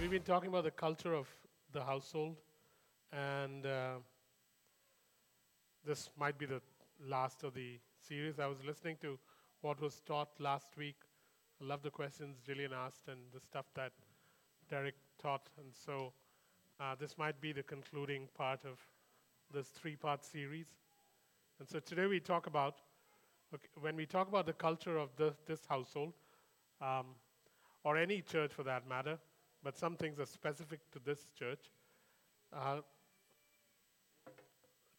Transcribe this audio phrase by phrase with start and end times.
[0.00, 1.28] we've been talking about the culture of
[1.72, 2.36] the household,
[3.12, 3.96] and uh,
[5.84, 6.62] this might be the
[7.06, 8.38] last of the series.
[8.38, 9.18] I was listening to
[9.60, 10.96] what was taught last week.
[11.60, 13.92] I love the questions Jillian asked and the stuff that
[14.70, 16.14] Derek taught, and so
[16.80, 18.78] uh, this might be the concluding part of
[19.52, 20.68] this three-part series.
[21.58, 22.76] And so today we talk about
[23.52, 26.14] okay, when we talk about the culture of the, this household,
[26.80, 27.06] um,
[27.84, 29.18] or any church for that matter,
[29.62, 31.70] but some things are specific to this church.
[32.52, 32.80] Uh,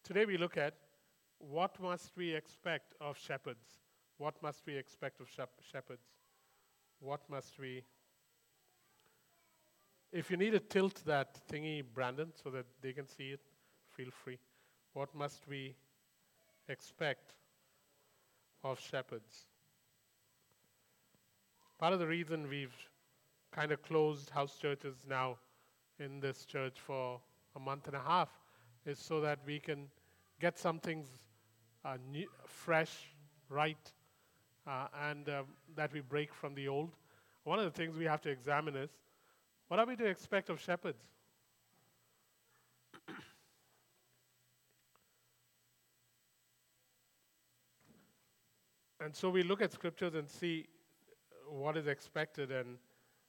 [0.04, 0.74] today we look at
[1.38, 3.80] what must we expect of shepherds?
[4.18, 6.06] What must we expect of shep- shepherds?
[7.00, 7.82] What must we.
[10.12, 13.40] If you need to tilt that thingy, Brandon, so that they can see it,
[13.88, 14.38] feel free.
[14.92, 15.74] What must we
[16.68, 17.34] expect
[18.62, 19.46] of shepherds?
[21.78, 22.76] Part of the reason we've
[23.52, 25.36] kind of closed house churches now
[25.98, 27.20] in this church for
[27.54, 28.30] a month and a half
[28.86, 29.88] is so that we can
[30.40, 31.06] get some things
[31.84, 33.10] uh, new, fresh,
[33.48, 33.92] right,
[34.66, 35.44] uh, and um,
[35.76, 36.96] that we break from the old.
[37.44, 38.90] One of the things we have to examine is
[39.68, 41.02] what are we to expect of shepherds?
[49.04, 50.66] and so we look at scriptures and see
[51.48, 52.78] what is expected and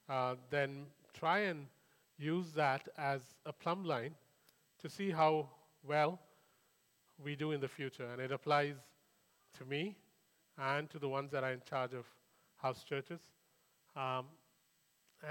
[0.10, 1.68] uh, then try and
[2.18, 4.16] use that as a plumb line
[4.82, 5.50] to see how
[5.84, 6.20] well
[7.24, 8.06] we do in the future.
[8.12, 8.76] And it applies
[9.58, 9.96] to me
[10.58, 12.06] and to the ones that are in charge of
[12.58, 13.22] house churches.
[13.96, 14.26] Um,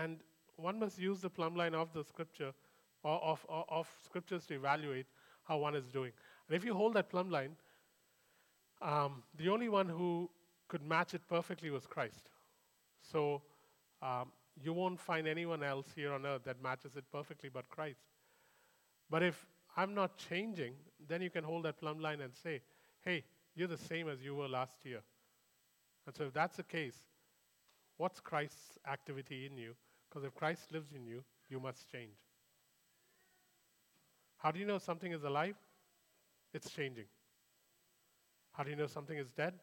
[0.00, 0.19] and
[0.56, 2.53] one must use the plumb line of the scripture,
[3.03, 5.06] or of, of, of scriptures to evaluate
[5.45, 6.12] how one is doing.
[6.48, 7.56] And if you hold that plumb line,
[8.81, 10.31] um, the only one who
[10.69, 12.28] could match it perfectly was Christ.
[13.00, 13.43] So
[14.00, 18.00] um, you won't find anyone else here on earth that matches it perfectly but Christ.
[19.11, 20.75] But if I'm not changing,
[21.09, 22.61] then you can hold that plumb line and say,
[23.03, 25.00] hey, you're the same as you were last year.
[26.06, 26.97] And so if that's the case,
[27.97, 29.75] what's Christ's activity in you?
[30.09, 32.16] Because if Christ lives in you, you must change.
[34.38, 35.56] How do you know something is alive?
[36.53, 37.06] It's changing.
[38.53, 39.54] How do you know something is dead?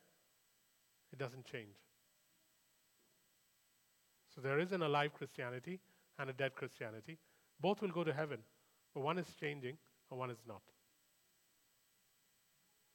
[1.11, 1.75] It doesn't change.
[4.33, 5.79] So there is an alive Christianity
[6.17, 7.17] and a dead Christianity.
[7.59, 8.39] Both will go to heaven,
[8.93, 9.77] but one is changing
[10.09, 10.61] and one is not.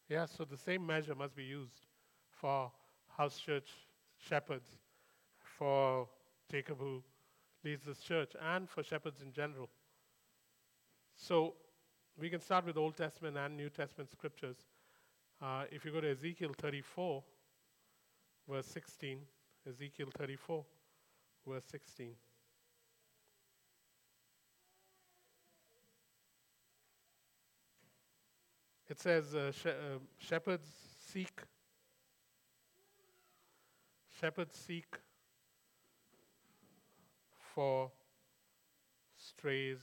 [0.09, 1.87] Yeah, so the same measure must be used
[2.31, 2.71] for
[3.17, 3.71] house church
[4.19, 4.69] shepherds,
[5.59, 6.09] for
[6.51, 7.03] Jacob who
[7.65, 9.71] leads this church, and for shepherds in general.
[11.17, 11.55] So
[12.19, 14.57] we can start with Old Testament and New Testament scriptures.
[15.41, 17.23] Uh, if you go to Ezekiel 34,
[18.49, 19.19] verse 16,
[19.69, 20.65] Ezekiel 34
[21.47, 22.15] verse 16.
[28.89, 30.69] It says, uh, sh- uh, Shepherds
[31.01, 31.43] seek,
[34.21, 34.87] shepherds seek
[37.55, 37.91] for
[39.17, 39.79] strays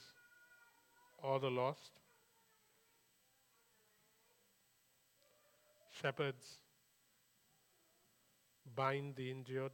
[1.17, 1.91] or the lost.
[6.01, 6.59] Shepherds
[8.75, 9.71] bind the injured.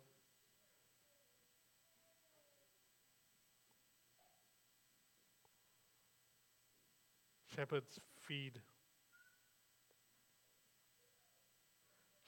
[7.58, 8.60] Shepherds feed.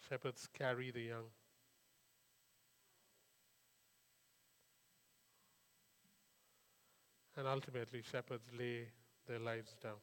[0.10, 1.26] Shepherds carry the young.
[7.38, 8.88] And ultimately, shepherds lay
[9.28, 10.02] their lives down.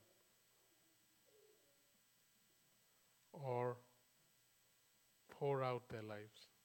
[3.33, 3.79] Or
[5.29, 6.56] pour out their lives.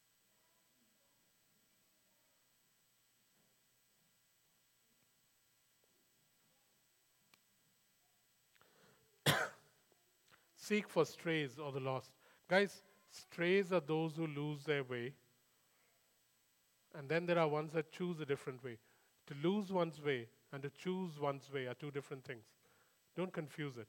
[10.62, 12.12] Seek for strays or the lost.
[12.48, 15.12] Guys, strays are those who lose their way.
[16.96, 18.78] And then there are ones that choose a different way.
[19.28, 22.44] To lose one's way and to choose one's way are two different things.
[23.16, 23.88] Don't confuse it.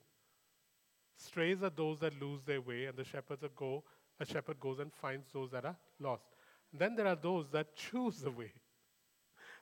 [1.15, 3.85] Strays are those that lose their way, and the shepherds go,
[4.19, 6.25] a shepherd goes and finds those that are lost.
[6.73, 8.53] And then there are those that choose the way.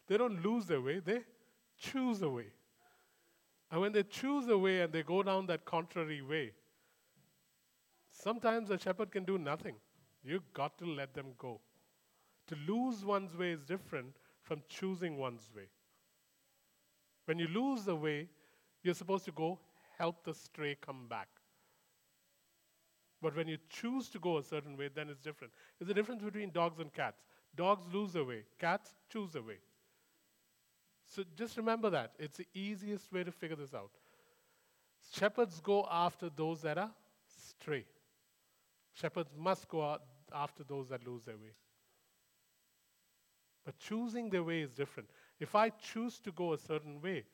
[0.06, 1.22] They don't lose their way, they
[1.76, 2.46] choose the way.
[3.70, 6.52] And when they choose a way and they go down that contrary way,
[8.22, 9.76] Sometimes a shepherd can do nothing.
[10.22, 11.60] You've got to let them go.
[12.48, 15.68] To lose one's way is different from choosing one's way.
[17.24, 18.28] When you lose the way,
[18.82, 19.58] you're supposed to go
[19.96, 21.28] help the stray come back.
[23.22, 25.52] But when you choose to go a certain way, then it's different.
[25.78, 27.22] There's a difference between dogs and cats.
[27.54, 29.58] Dogs lose their way, cats choose their way.
[31.06, 32.12] So just remember that.
[32.18, 33.90] It's the easiest way to figure this out.
[35.12, 36.90] Shepherds go after those that are
[37.26, 37.84] stray.
[38.94, 39.98] Shepherds must go
[40.32, 41.54] after those that lose their way.
[43.64, 45.10] But choosing their way is different.
[45.38, 47.24] If I choose to go a certain way,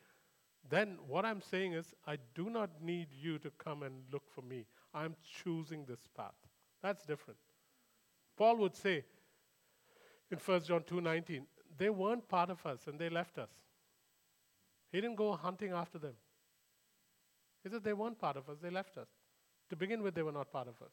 [0.68, 4.42] then what I'm saying is, I do not need you to come and look for
[4.42, 4.66] me.
[4.92, 6.34] I'm choosing this path.
[6.82, 7.38] That's different.
[8.36, 9.04] Paul would say
[10.30, 11.46] in 1 John 2:19,
[11.78, 13.50] they weren't part of us and they left us.
[14.90, 16.14] He didn't go hunting after them.
[17.62, 19.08] He said they weren't part of us, they left us.
[19.70, 20.92] To begin with, they were not part of us.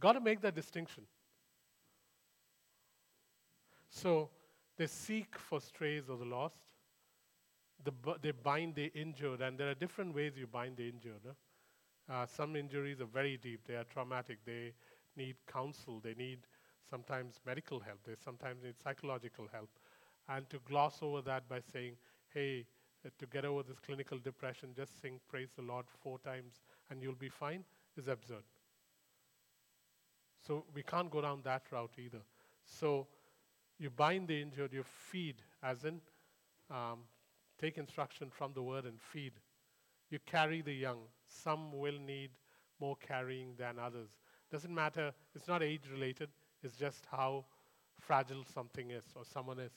[0.00, 1.04] Got to make that distinction.
[3.90, 4.30] So
[4.76, 6.56] they seek for strays or the lost.
[7.84, 7.92] The,
[8.22, 11.20] they bind the injured, and there are different ways you bind the injured.
[12.10, 14.72] Uh, some injuries are very deep, they are traumatic, they
[15.16, 16.38] need counsel, they need
[16.88, 19.70] sometimes medical help, they sometimes need psychological help.
[20.28, 21.96] And to gloss over that by saying,
[22.32, 22.66] hey,
[23.04, 27.02] uh, to get over this clinical depression, just sing Praise the Lord four times and
[27.02, 27.64] you'll be fine
[27.96, 28.42] is absurd.
[30.46, 32.20] So we can't go down that route either.
[32.64, 33.06] So
[33.78, 36.00] you bind the injured, you feed, as in
[36.70, 37.00] um,
[37.60, 39.32] take instruction from the word and feed.
[40.10, 41.00] You carry the young.
[41.26, 42.30] Some will need
[42.80, 44.10] more carrying than others.
[44.50, 46.28] Doesn't matter, it's not age related,
[46.62, 47.44] it's just how
[48.00, 49.72] fragile something is or someone is.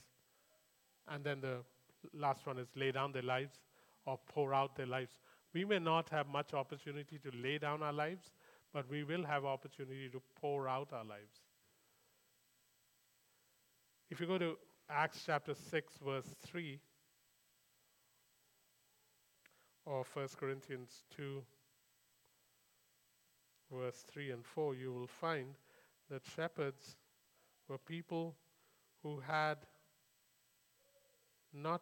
[1.07, 1.57] And then the
[2.13, 3.55] last one is lay down their lives
[4.05, 5.13] or pour out their lives.
[5.53, 8.29] We may not have much opportunity to lay down our lives,
[8.73, 11.41] but we will have opportunity to pour out our lives.
[14.09, 14.57] If you go to
[14.89, 16.79] Acts chapter 6, verse 3,
[19.85, 21.43] or 1 Corinthians 2,
[23.71, 25.55] verse 3 and 4, you will find
[26.09, 26.95] that shepherds
[27.67, 28.35] were people
[29.03, 29.57] who had
[31.53, 31.81] not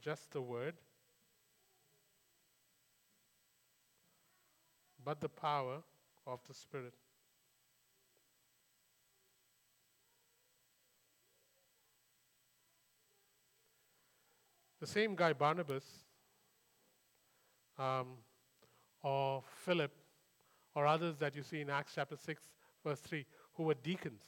[0.00, 0.74] just the word,
[5.04, 5.82] but the power
[6.26, 6.94] of the Spirit.
[14.80, 15.84] The same guy, Barnabas,
[17.78, 18.08] um,
[19.02, 19.92] or Philip,
[20.74, 22.42] or others that you see in Acts chapter 6,
[22.84, 23.24] verse 3,
[23.54, 24.22] who were deacons,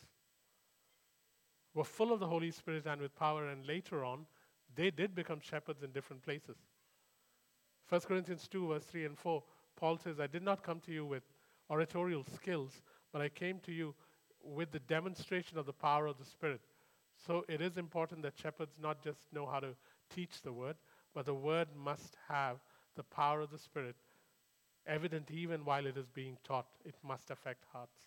[1.74, 4.26] were full of the Holy Spirit and with power, and later on,
[4.74, 6.56] they did become shepherds in different places.
[7.88, 9.42] 1 Corinthians 2, verse 3 and 4,
[9.76, 11.22] Paul says, I did not come to you with
[11.70, 12.82] oratorial skills,
[13.12, 13.94] but I came to you
[14.42, 16.60] with the demonstration of the power of the Spirit.
[17.26, 19.74] So it is important that shepherds not just know how to
[20.14, 20.76] teach the word,
[21.14, 22.58] but the word must have
[22.96, 23.96] the power of the Spirit
[24.86, 26.66] evident even while it is being taught.
[26.84, 27.98] It must affect hearts.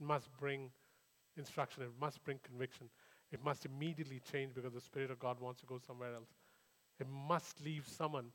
[0.00, 0.70] It must bring
[1.36, 1.82] instruction.
[1.82, 2.88] It must bring conviction.
[3.30, 6.30] It must immediately change because the Spirit of God wants to go somewhere else.
[6.98, 8.32] It must leave someone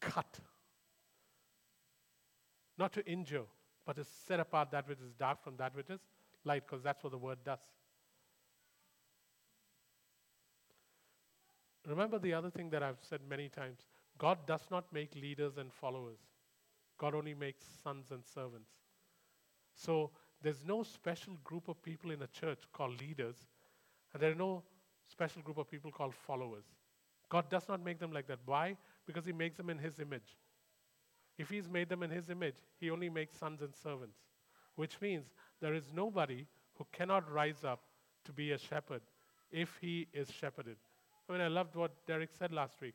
[0.00, 0.40] cut.
[2.78, 3.44] Not to injure,
[3.86, 6.00] but to set apart that which is dark from that which is
[6.44, 7.60] light, because that's what the word does.
[11.86, 13.80] Remember the other thing that I've said many times
[14.18, 16.18] God does not make leaders and followers,
[16.98, 18.70] God only makes sons and servants.
[19.74, 20.10] So
[20.42, 23.36] there's no special group of people in a church called leaders,
[24.12, 24.62] and there are no
[25.08, 26.64] special group of people called followers.
[27.28, 28.40] God does not make them like that.
[28.44, 28.76] Why?
[29.06, 30.36] Because He makes them in His image.
[31.38, 34.18] If He's made them in His image, He only makes sons and servants,
[34.76, 35.26] which means
[35.60, 36.46] there is nobody
[36.76, 37.80] who cannot rise up
[38.24, 39.02] to be a shepherd
[39.50, 40.76] if he is shepherded.
[41.28, 42.94] I mean, I loved what Derek said last week.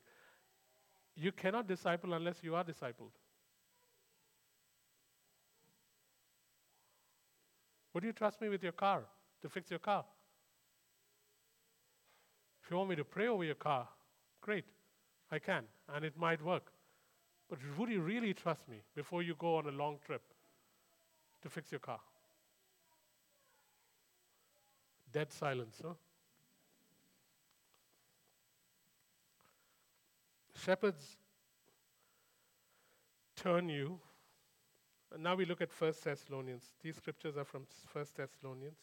[1.16, 3.12] You cannot disciple unless you are discipled.
[7.94, 9.04] Would you trust me with your car
[9.42, 10.04] to fix your car?
[12.62, 13.88] If you want me to pray over your car,
[14.40, 14.66] great,
[15.30, 15.64] I can,
[15.94, 16.72] and it might work.
[17.48, 20.22] But would you really trust me before you go on a long trip
[21.42, 22.00] to fix your car?
[25.10, 25.94] Dead silence, huh?
[30.54, 31.16] Shepherds
[33.36, 33.98] turn you.
[35.14, 36.74] And now we look at First Thessalonians.
[36.82, 38.76] These scriptures are from First Thessalonians,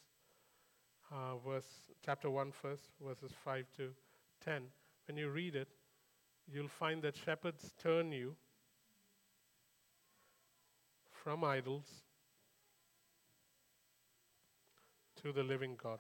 [1.12, 1.68] uh, verse
[2.04, 3.90] chapter 1 first, verses 5 to
[4.44, 4.64] 10.
[5.08, 5.68] When you read it,
[6.52, 8.36] you'll find that shepherds turn you
[11.26, 11.88] from idols
[15.24, 15.98] to the living God.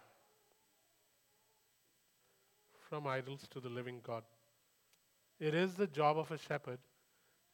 [2.88, 4.22] From idols to the living God.
[5.39, 6.77] It is the job of a shepherd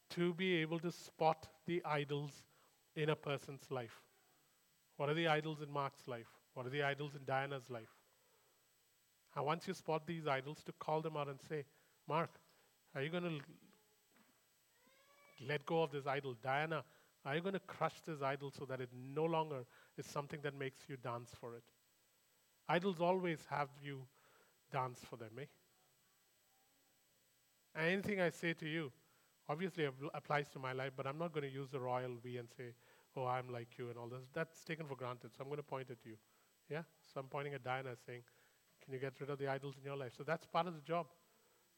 [0.09, 2.43] to be able to spot the idols
[2.97, 4.01] in a person's life.
[4.97, 6.27] What are the idols in Mark's life?
[6.55, 7.95] What are the idols in Diana's life?
[9.33, 11.63] And once you spot these idols, to call them out and say,
[12.05, 12.31] Mark,
[12.93, 13.39] are you going to
[15.47, 16.35] let go of this idol?
[16.43, 16.83] Diana,
[17.25, 19.63] are you going to crush this idol so that it no longer
[19.97, 21.63] is something that makes you dance for it?
[22.67, 24.01] Idols always have you
[24.71, 25.45] dance for them, eh?
[27.75, 28.91] And anything I say to you,
[29.47, 32.47] obviously applies to my life, but I'm not going to use the royal we and
[32.57, 32.73] say,
[33.15, 34.21] oh, I'm like you and all this.
[34.33, 36.15] That's taken for granted, so I'm going to point at you.
[36.69, 36.83] Yeah?
[37.13, 38.23] So I'm pointing at Diana saying,
[38.83, 40.13] can you get rid of the idols in your life?
[40.17, 41.07] So that's part of the job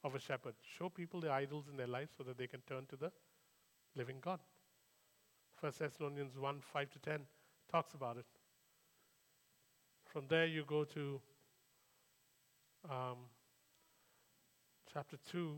[0.03, 0.55] of a shepherd.
[0.77, 3.11] Show people the idols in their life so that they can turn to the
[3.95, 4.39] living God.
[5.63, 7.19] 1 Thessalonians 1 5 to 10
[7.71, 8.25] talks about it.
[10.11, 11.21] From there, you go to
[12.91, 13.15] um,
[14.93, 15.55] chapter 2,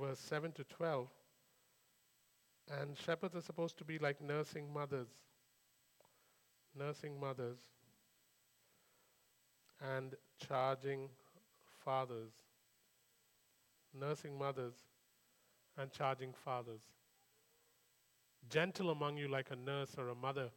[0.00, 1.06] verse 7 to 12.
[2.80, 5.08] And shepherds are supposed to be like nursing mothers.
[6.74, 7.58] Nursing mothers.
[9.94, 10.14] And
[10.48, 11.10] charging
[11.84, 12.32] fathers.
[13.92, 14.72] Nursing mothers
[15.76, 16.80] and charging fathers.
[18.50, 20.50] Gentle among you like a nurse or a mother,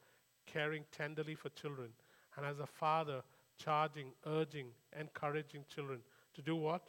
[0.46, 1.90] caring tenderly for children.
[2.36, 3.22] And as a father,
[3.58, 4.68] charging, urging,
[5.00, 6.00] encouraging children
[6.34, 6.82] to do what?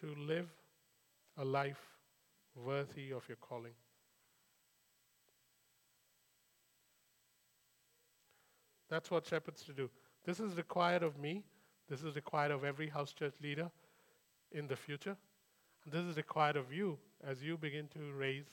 [0.00, 0.48] To live
[1.38, 1.80] a life
[2.54, 3.72] worthy of your calling.
[8.88, 9.90] That's what shepherds to do.
[10.24, 11.42] This is required of me.
[11.88, 13.70] This is required of every house church leader
[14.52, 15.16] in the future.
[15.84, 18.46] And this is required of you as you begin to raise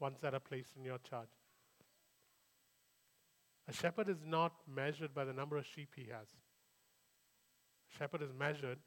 [0.00, 1.28] ones that are placed in your charge.
[3.68, 6.28] A shepherd is not measured by the number of sheep he has.
[7.92, 8.78] A shepherd is measured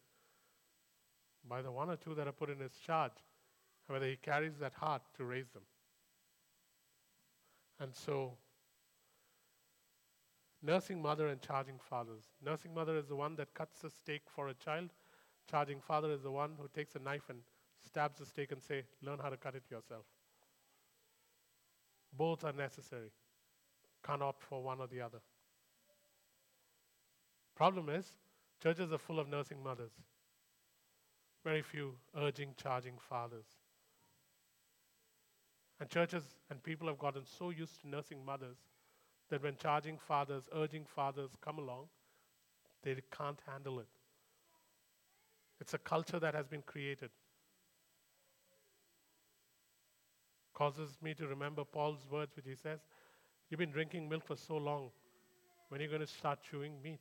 [1.47, 3.11] by the one or two that are put in his charge,
[3.87, 5.63] whether he carries that heart to raise them.
[7.79, 8.37] And so
[10.63, 12.29] Nursing mother and charging fathers.
[12.45, 14.91] Nursing mother is the one that cuts the steak for a child.
[15.49, 17.39] Charging father is the one who takes a knife and
[17.83, 20.05] stabs the steak and say, learn how to cut it yourself.
[22.13, 23.11] Both are necessary.
[24.05, 25.19] Can't opt for one or the other.
[27.55, 28.05] Problem is,
[28.61, 29.91] churches are full of nursing mothers.
[31.43, 33.45] Very few urging, charging fathers.
[35.79, 38.57] And churches and people have gotten so used to nursing mothers
[39.29, 41.85] that when charging fathers, urging fathers come along,
[42.83, 43.87] they can't handle it.
[45.59, 47.09] It's a culture that has been created.
[50.61, 52.81] Causes me to remember Paul's words, which he says,
[53.49, 54.91] You've been drinking milk for so long.
[55.69, 56.99] When are you going to start chewing meat?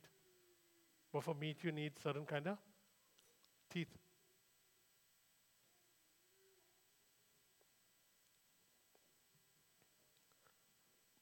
[1.13, 2.57] But for meat, you need certain kind of
[3.71, 3.95] teeth.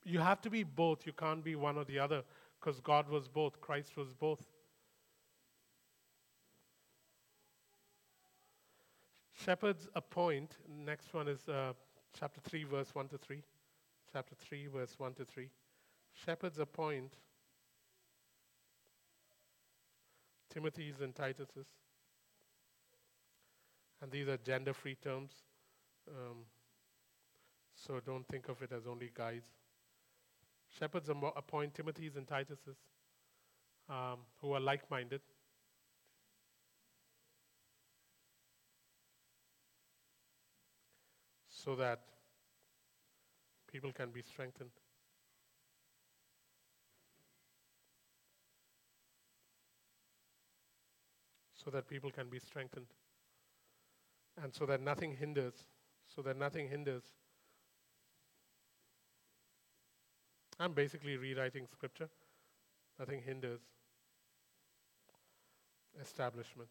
[0.06, 1.06] You have to be both.
[1.06, 2.24] You can't be one or the other
[2.58, 4.40] because God was both, Christ was both.
[9.34, 11.74] Shepherds appoint, next one is uh,
[12.18, 13.42] chapter 3, verse 1 to 3.
[14.12, 15.50] Chapter 3, verse 1 to 3.
[16.26, 17.14] Shepherds appoint
[20.50, 21.68] Timothy's and Titus's.
[24.02, 25.32] And these are gender free terms.
[26.08, 26.38] Um,
[27.76, 29.44] so don't think of it as only guys.
[30.80, 32.78] Shepherds appoint Timothy's and Titus's
[33.90, 35.22] um, who are like minded.
[41.64, 42.00] So that
[43.72, 44.72] people can be strengthened.
[51.54, 52.88] So that people can be strengthened.
[54.42, 55.66] And so that nothing hinders,
[56.08, 57.04] so that nothing hinders
[60.60, 62.10] I'm basically rewriting scripture.
[63.00, 63.62] Nothing hinders
[66.02, 66.70] establishment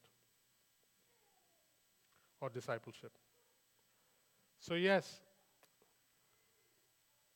[2.41, 3.13] or discipleship.
[4.61, 5.21] So, yes,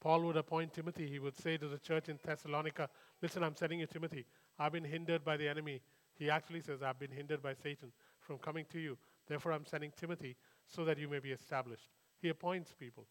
[0.00, 1.08] Paul would appoint Timothy.
[1.08, 2.88] He would say to the church in Thessalonica,
[3.20, 4.26] Listen, I'm sending you Timothy.
[4.58, 5.80] I've been hindered by the enemy.
[6.18, 8.98] He actually says, I've been hindered by Satan from coming to you.
[9.28, 10.36] Therefore, I'm sending Timothy
[10.66, 11.88] so that you may be established.
[12.20, 13.06] He appoints people.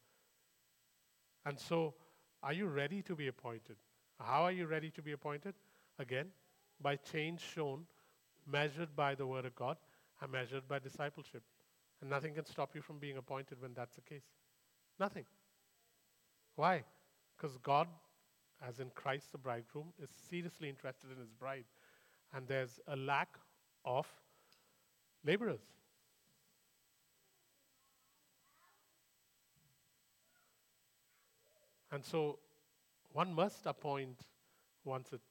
[1.46, 1.94] And so,
[2.44, 3.78] are you ready to be appointed?
[4.20, 5.56] How are you ready to be appointed?
[5.98, 6.28] Again,
[6.82, 7.86] by change shown,
[8.46, 9.78] measured by the Word of God,
[10.22, 11.44] and measured by discipleship.
[12.02, 14.26] And nothing can stop you from being appointed when that's the case.
[15.00, 15.26] Nothing.
[16.56, 16.84] Why?
[17.38, 17.88] Because God,
[18.68, 21.66] as in Christ the bridegroom, is seriously interested in his bride.
[22.34, 23.38] And there's a lack
[23.86, 24.08] of
[25.24, 25.62] laborers.
[31.92, 32.40] And so
[33.12, 34.22] one must appoint
[34.86, 35.22] once it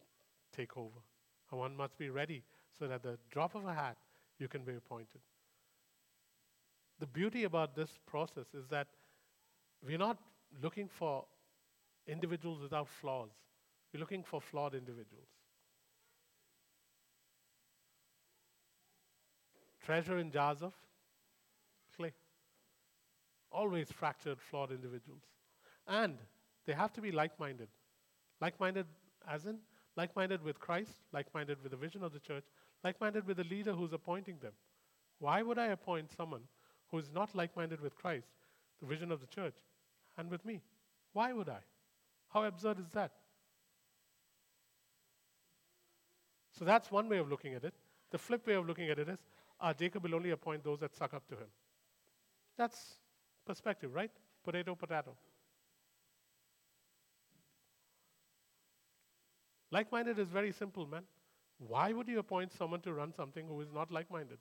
[0.55, 1.01] take over.
[1.51, 2.45] And one must be ready
[2.79, 3.97] so that at the drop of a hat,
[4.39, 5.21] you can be appointed.
[7.01, 8.87] The beauty about this process is that
[9.83, 10.19] we're not
[10.63, 11.25] looking for
[12.07, 13.31] individuals without flaws,
[13.93, 15.27] we're looking for flawed individuals.
[19.83, 20.75] Treasure in jars of
[21.97, 22.13] clay.
[23.51, 25.23] Always fractured, flawed individuals.
[25.89, 26.19] And
[26.67, 27.69] they have to be like minded.
[28.41, 28.87] Like minded,
[29.27, 29.59] as in,
[29.97, 32.45] like minded with Christ, like minded with the vision of the church,
[32.85, 34.53] like minded with the leader who's appointing them.
[35.19, 36.43] Why would I appoint someone
[36.91, 38.29] who is not like minded with Christ,
[38.81, 39.55] the vision of the church,
[40.17, 40.61] and with me?
[41.13, 41.61] Why would I?
[42.33, 43.13] How absurd is that?
[46.59, 47.75] So that's one way of looking at it.
[48.11, 49.19] The flip way of looking at it is
[49.61, 51.49] uh, Jacob will only appoint those that suck up to him.
[52.57, 52.95] That's
[53.47, 54.11] perspective, right?
[54.45, 55.17] Potato, potato.
[59.71, 61.03] Like minded is very simple, man.
[61.59, 64.39] Why would you appoint someone to run something who is not like minded?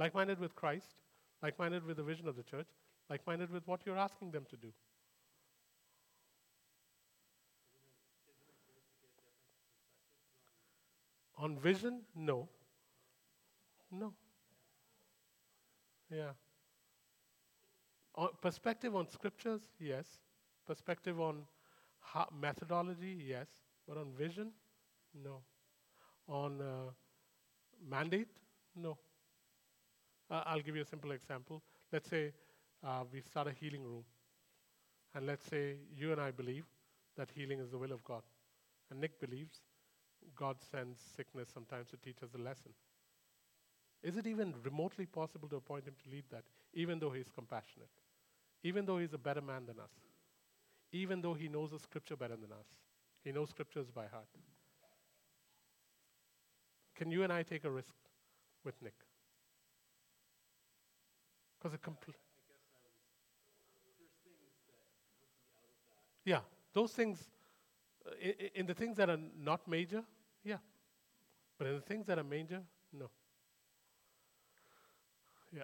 [0.00, 0.94] Like minded with Christ,
[1.42, 2.68] like minded with the vision of the church,
[3.10, 4.68] like minded with what you're asking them to do.
[11.36, 12.48] On vision, no.
[13.90, 14.14] No.
[16.10, 16.30] Yeah.
[18.14, 20.06] On perspective on scriptures, yes.
[20.66, 21.42] Perspective on
[22.40, 23.48] methodology, yes.
[23.86, 24.52] But on vision,
[25.22, 25.42] no.
[26.26, 26.90] On uh,
[27.86, 28.28] mandate,
[28.74, 28.96] no.
[30.30, 31.62] Uh, I'll give you a simple example.
[31.92, 32.32] Let's say
[32.86, 34.04] uh, we start a healing room.
[35.14, 36.64] And let's say you and I believe
[37.16, 38.22] that healing is the will of God.
[38.90, 39.58] And Nick believes
[40.36, 42.72] God sends sickness sometimes to teach us a lesson.
[44.02, 47.90] Is it even remotely possible to appoint him to lead that, even though he's compassionate?
[48.62, 49.92] Even though he's a better man than us?
[50.92, 52.66] Even though he knows the scripture better than us?
[53.24, 54.28] He knows scriptures by heart.
[56.94, 57.94] Can you and I take a risk
[58.64, 58.94] with Nick?
[61.60, 62.16] Because it complete.
[66.24, 66.40] Yeah,
[66.72, 67.28] those things,
[68.06, 70.02] uh, in, in the things that are not major,
[70.42, 70.56] yeah.
[71.58, 73.10] But in the things that are major, no.
[75.54, 75.62] Yeah.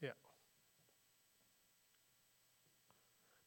[0.00, 0.10] Yeah.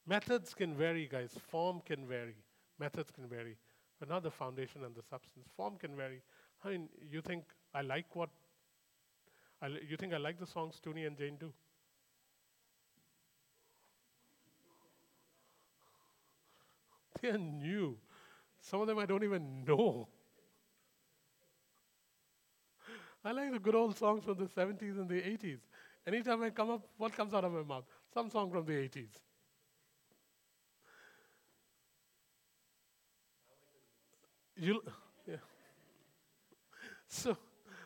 [0.06, 1.38] Methods can vary, guys.
[1.48, 2.36] Form can vary.
[2.78, 3.56] Methods can vary.
[4.02, 5.48] The foundation and the substance.
[5.56, 6.22] Form can vary.
[6.64, 8.30] I mean, you think I like what,
[9.62, 11.54] I you think I like the songs Toonie and Jane do?
[17.22, 17.98] They're new.
[18.62, 20.08] Some of them I don't even know.
[23.26, 25.60] I like the good old songs from the 70s and the 80s.
[26.08, 27.86] Anytime I come up, what comes out of my mouth?
[28.14, 29.22] Some song from the 80s.
[34.62, 34.80] You,
[35.28, 35.38] yeah.
[37.08, 37.36] So,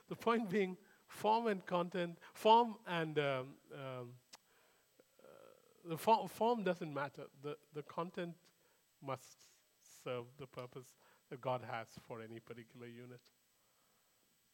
[0.10, 0.76] the point being,
[1.08, 4.10] form and content, form and um, um,
[5.24, 5.28] uh,
[5.88, 7.24] the form, form doesn't matter.
[7.42, 8.34] The the content
[9.02, 9.38] must
[10.04, 10.98] serve the purpose
[11.30, 13.22] that God has for any particular unit.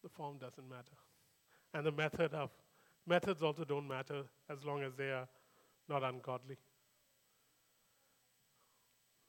[0.03, 0.97] The form doesn't matter.
[1.73, 2.51] And the method of
[3.07, 5.27] methods also don't matter as long as they are
[5.89, 6.57] not ungodly.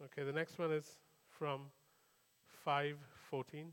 [0.05, 0.87] Okay, the next one is
[1.31, 1.71] from
[2.67, 3.73] 5:14.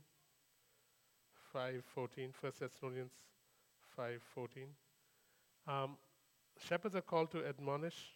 [1.53, 3.11] 5:14, 1 Thessalonians
[3.97, 4.75] 5:14.
[5.67, 5.97] Um,
[6.57, 8.15] shepherds are called to admonish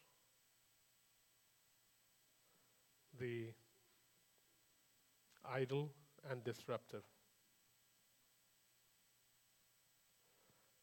[3.20, 3.48] the
[5.46, 5.92] idle
[6.30, 7.04] and disruptive.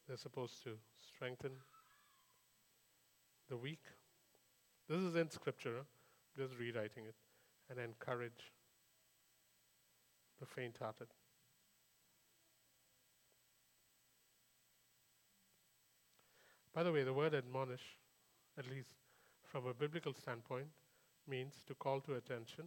[0.06, 1.52] They're supposed to strengthen
[3.48, 3.84] the weak.
[4.88, 5.86] This is in scripture,
[6.36, 7.14] just rewriting it,
[7.68, 8.52] and encourage
[10.40, 11.08] the faint hearted.
[16.74, 17.98] By the way, the word admonish,
[18.58, 18.94] at least
[19.44, 20.68] from a biblical standpoint,
[21.28, 22.64] means to call to attention,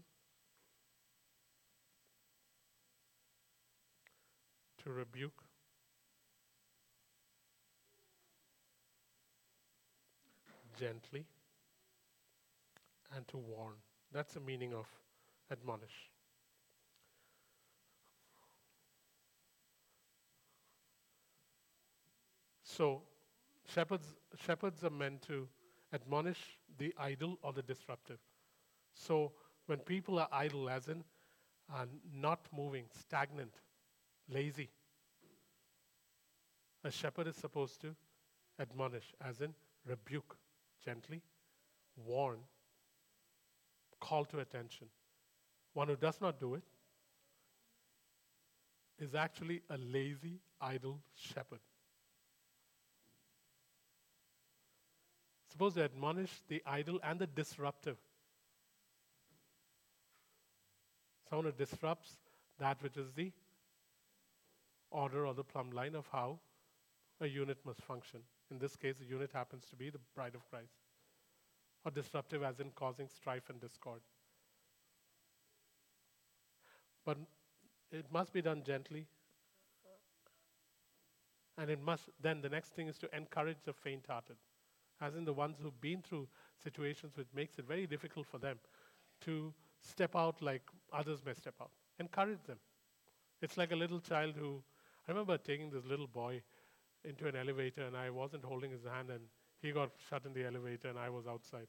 [4.83, 5.41] to rebuke,
[10.77, 11.25] gently,
[13.15, 13.75] and to warn.
[14.11, 14.85] That's the meaning of
[15.51, 16.12] admonish.
[22.75, 23.03] So,
[23.67, 25.47] shepherds, shepherds are meant to
[25.93, 28.17] admonish the idle or the disruptive.
[28.95, 29.31] So,
[29.67, 31.03] when people are idle, as in
[31.71, 33.53] uh, not moving, stagnant,
[34.27, 34.71] lazy,
[36.83, 37.95] a shepherd is supposed to
[38.59, 39.53] admonish, as in
[39.85, 40.35] rebuke
[40.83, 41.21] gently,
[41.95, 42.39] warn,
[43.99, 44.87] call to attention.
[45.73, 46.63] One who does not do it
[48.97, 51.59] is actually a lazy, idle shepherd.
[55.53, 57.97] Suppose to admonish the idle and the disruptive.
[61.29, 62.17] Someone who disrupts
[62.57, 63.31] that which is the
[64.89, 66.39] order or the plumb line of how
[67.21, 68.21] a unit must function.
[68.49, 70.73] In this case, the unit happens to be the bride of Christ.
[71.85, 74.01] Or disruptive, as in causing strife and discord.
[77.05, 77.17] But
[77.91, 79.05] it must be done gently.
[81.59, 84.37] And it must, then the next thing is to encourage the faint hearted,
[85.03, 86.27] as in the ones who've been through
[86.63, 88.57] situations which makes it very difficult for them
[89.21, 90.61] to step out like
[90.91, 91.71] others may step out.
[91.99, 92.57] Encourage them.
[93.41, 94.61] It's like a little child who,
[95.07, 96.41] I remember taking this little boy
[97.03, 99.21] into an elevator and I wasn't holding his hand and
[99.61, 101.67] he got shut in the elevator and I was outside.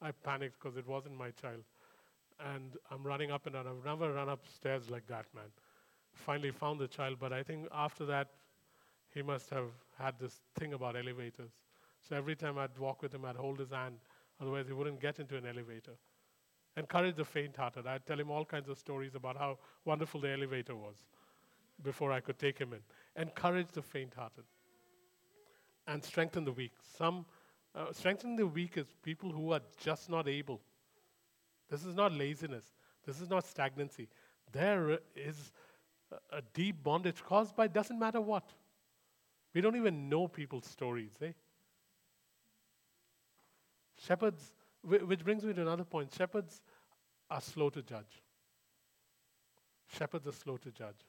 [0.00, 1.64] I panicked because it wasn't my child.
[2.54, 3.66] And I'm running up and down.
[3.66, 5.50] I've never run upstairs like that, man.
[6.14, 8.28] Finally found the child, but I think after that,
[9.14, 11.50] he must have had this thing about elevators.
[12.08, 13.96] So every time I'd walk with him, I'd hold his hand.
[14.40, 15.92] Otherwise, he wouldn't get into an elevator.
[16.76, 17.86] Encourage the faint hearted.
[17.86, 20.96] I'd tell him all kinds of stories about how wonderful the elevator was
[21.82, 22.80] before I could take him in.
[23.20, 24.44] Encourage the faint hearted
[25.86, 26.72] and strengthen the weak.
[26.96, 27.26] Some
[27.74, 30.60] uh, strengthen the weak is people who are just not able.
[31.68, 32.64] This is not laziness.
[33.06, 34.08] This is not stagnancy.
[34.52, 35.52] There is
[36.32, 38.44] a, deep bondage caused by doesn't matter what.
[39.54, 41.32] We don't even know people's stories, eh?
[44.06, 46.12] Shepherds, which brings me to another point.
[46.16, 46.60] Shepherds
[47.30, 48.22] are slow to judge.
[49.88, 51.04] Shepherds are slow to judge.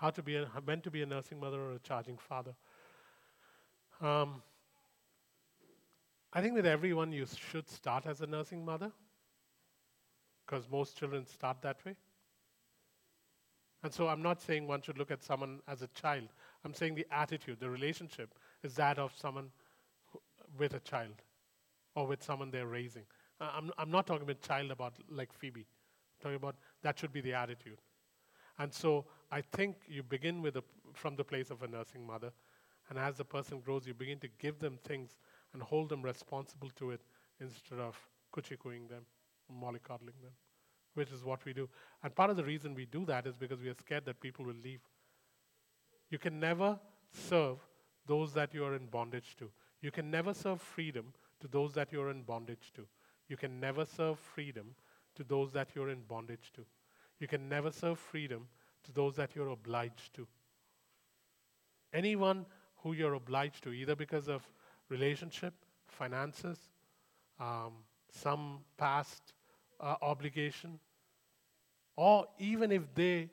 [0.00, 2.54] how to be a, when to be a nursing mother or a charging father.
[4.00, 4.42] Um,
[6.32, 8.92] I think that everyone you should start as a nursing mother,
[10.46, 11.96] because most children start that way.
[13.82, 16.28] And so I'm not saying one should look at someone as a child.
[16.64, 19.50] I'm saying the attitude, the relationship is that of someone
[20.12, 20.20] who,
[20.58, 21.22] with a child
[21.94, 23.04] or with someone they're raising.
[23.40, 25.60] I'm, I'm not talking about child about like Phoebe.
[25.60, 27.78] I'm talking about that should be the attitude.
[28.58, 32.32] And so I think you begin with a, from the place of a nursing mother.
[32.90, 35.16] And as the person grows, you begin to give them things
[35.52, 37.00] and hold them responsible to it
[37.40, 37.96] instead of
[38.34, 39.02] kuchikuing them,
[39.52, 40.32] mollycoddling them,
[40.98, 41.68] which is what we do.
[42.02, 44.44] And part of the reason we do that is because we are scared that people
[44.44, 44.80] will leave.
[46.10, 46.78] You can never
[47.12, 47.58] serve
[48.06, 49.50] those that you are in bondage to.
[49.80, 52.86] You can never serve freedom to those that you're in bondage to.
[53.28, 54.74] You can never serve freedom
[55.14, 56.64] to those that you're in bondage to.
[57.20, 58.48] You can never serve freedom
[58.84, 60.26] to those that you're obliged to.
[61.92, 62.46] Anyone
[62.82, 64.42] who you're obliged to, either because of
[64.88, 65.54] relationship,
[65.86, 66.58] finances,
[67.40, 67.72] um,
[68.10, 69.34] some past
[69.80, 70.78] uh, obligation,
[71.98, 73.28] or even if they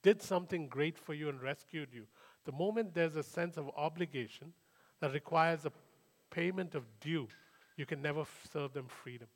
[0.00, 2.06] did something great for you and rescued you,
[2.44, 4.52] the moment there's a sense of obligation
[5.00, 5.72] that requires a
[6.30, 7.26] payment of due,
[7.76, 9.26] you can never f- serve them freedom.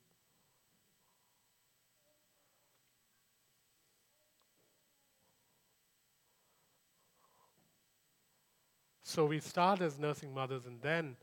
[9.03, 11.17] So we start as nursing mothers, and then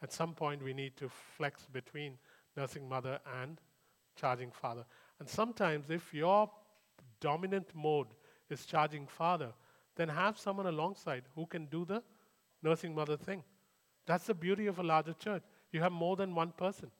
[0.00, 2.16] at some point we need to flex between
[2.56, 3.60] nursing mother and
[4.16, 4.86] charging father.
[5.20, 6.50] And sometimes, if your
[7.24, 8.08] dominant mode
[8.50, 9.50] is charging father,
[9.96, 12.02] then have someone alongside who can do the
[12.62, 13.42] nursing mother thing.
[14.06, 15.42] That's the beauty of a larger church.
[15.72, 16.90] You have more than one person.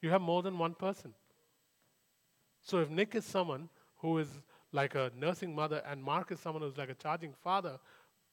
[0.00, 1.14] You have more than one person.
[2.62, 4.28] So if Nick is someone who is
[4.72, 7.78] like a nursing mother and Mark is someone who's like a charging father,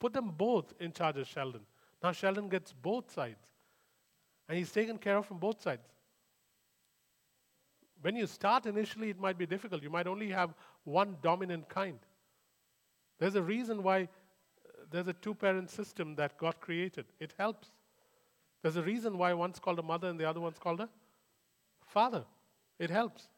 [0.02, 1.60] Put them both in charge of Sheldon.
[2.02, 3.46] Now Sheldon gets both sides.
[4.48, 5.86] And he's taken care of from both sides.
[8.02, 9.82] When you start initially, it might be difficult.
[9.82, 11.98] You might only have one dominant kind.
[13.18, 14.06] There's a reason why uh,
[14.90, 17.06] there's a two parent system that got created.
[17.20, 17.70] It helps.
[18.60, 20.88] There's a reason why one's called a mother and the other one's called a
[21.86, 22.24] father.
[22.78, 23.28] It helps.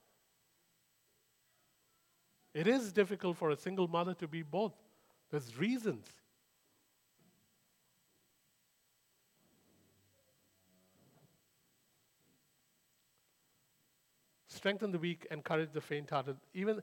[2.55, 4.73] It is difficult for a single mother to be both.
[5.31, 6.07] There's reasons.
[14.65, 16.39] Strengthen the weak, encourage the faint hearted.
[16.55, 16.81] Even,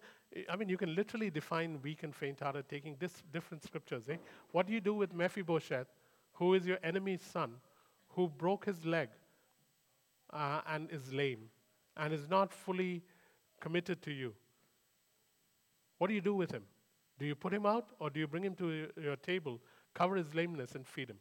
[0.47, 4.07] I mean, you can literally define weak and faint hearted taking this different scriptures.
[4.07, 4.17] Eh?
[4.51, 5.87] What do you do with Mephibosheth,
[6.33, 7.53] who is your enemy's son,
[8.09, 9.09] who broke his leg
[10.31, 11.49] uh, and is lame
[11.97, 13.01] and is not fully
[13.59, 14.35] committed to you?
[15.97, 16.65] What do you do with him?
[17.17, 19.59] Do you put him out or do you bring him to your table,
[19.95, 21.17] cover his lameness, and feed him?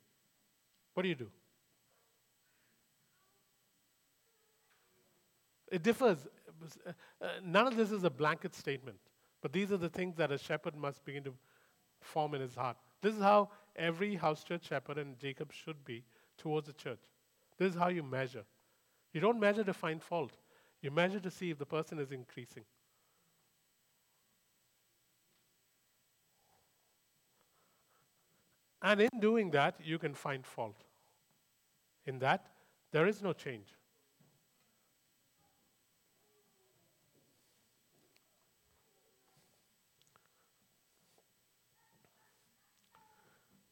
[0.93, 1.31] What do you do?
[5.71, 6.19] It differs.
[6.63, 8.99] Uh, uh, none of this is a blanket statement,
[9.43, 11.35] but these are the things that a shepherd must begin to
[12.01, 12.77] form in his heart.
[13.03, 16.05] This is how every house church shepherd and Jacob should be
[16.39, 17.01] towards the church.
[17.59, 18.45] This is how you measure.
[19.13, 20.37] You don't measure to find fault,
[20.83, 22.65] you measure to see if the person is increasing.
[28.83, 30.85] And in doing that, you can find fault.
[32.07, 32.47] In that,
[32.93, 33.69] there is no change.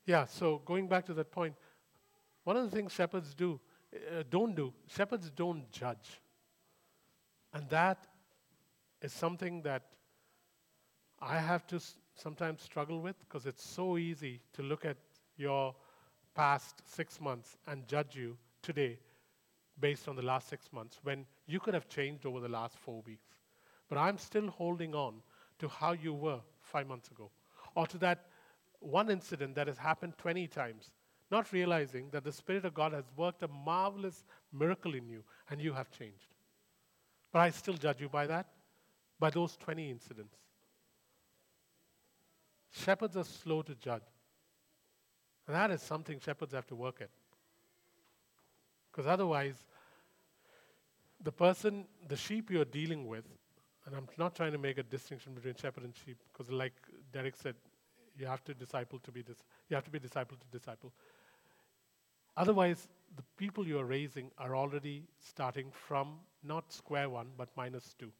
[0.09, 1.55] Yeah, so going back to that point,
[2.44, 3.61] one of the things shepherds do,
[3.94, 6.23] uh, don't do, shepherds don't judge.
[7.53, 8.07] And that
[9.03, 9.83] is something that
[11.21, 14.97] I have to s- sometimes struggle with because it's so easy to look at
[15.37, 15.75] your
[16.35, 18.99] past six months and judge you today
[19.79, 23.03] based on the last six months when you could have changed over the last four
[23.03, 23.37] weeks.
[23.90, 25.21] But I'm still holding on
[25.59, 27.31] to how you were five months ago
[27.75, 28.25] or to that
[28.81, 30.91] one incident that has happened 20 times,
[31.31, 35.61] not realizing that the Spirit of God has worked a marvelous miracle in you and
[35.61, 36.35] you have changed.
[37.33, 38.47] But I still judge you by that,
[39.19, 40.37] by those 20 incidents.
[42.71, 44.03] Shepherds are slow to judge.
[45.47, 47.11] And that is something shepherds have to work at.
[48.91, 49.57] Because otherwise,
[51.23, 53.25] the person, the sheep you're dealing with,
[53.87, 56.75] and I'm not trying to make a distinction between shepherd and sheep, because like
[57.12, 57.55] Derek said,
[58.19, 60.93] you have to disciple to be dis- you have to be disciple to disciple.
[62.37, 67.95] Otherwise, the people you are raising are already starting from not square one, but minus
[67.99, 68.13] two.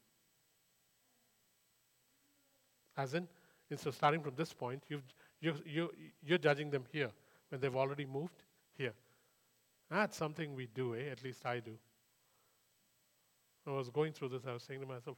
[2.97, 3.29] As in,
[3.71, 5.05] instead of starting from this point, you've,
[5.41, 5.91] you, you,
[6.23, 7.11] you're judging them here
[7.51, 8.43] when they've already moved
[8.77, 8.93] here.
[9.91, 11.11] That's something we do, eh?
[11.11, 11.79] At least I do.
[13.67, 15.17] I was going through this, I was saying to myself,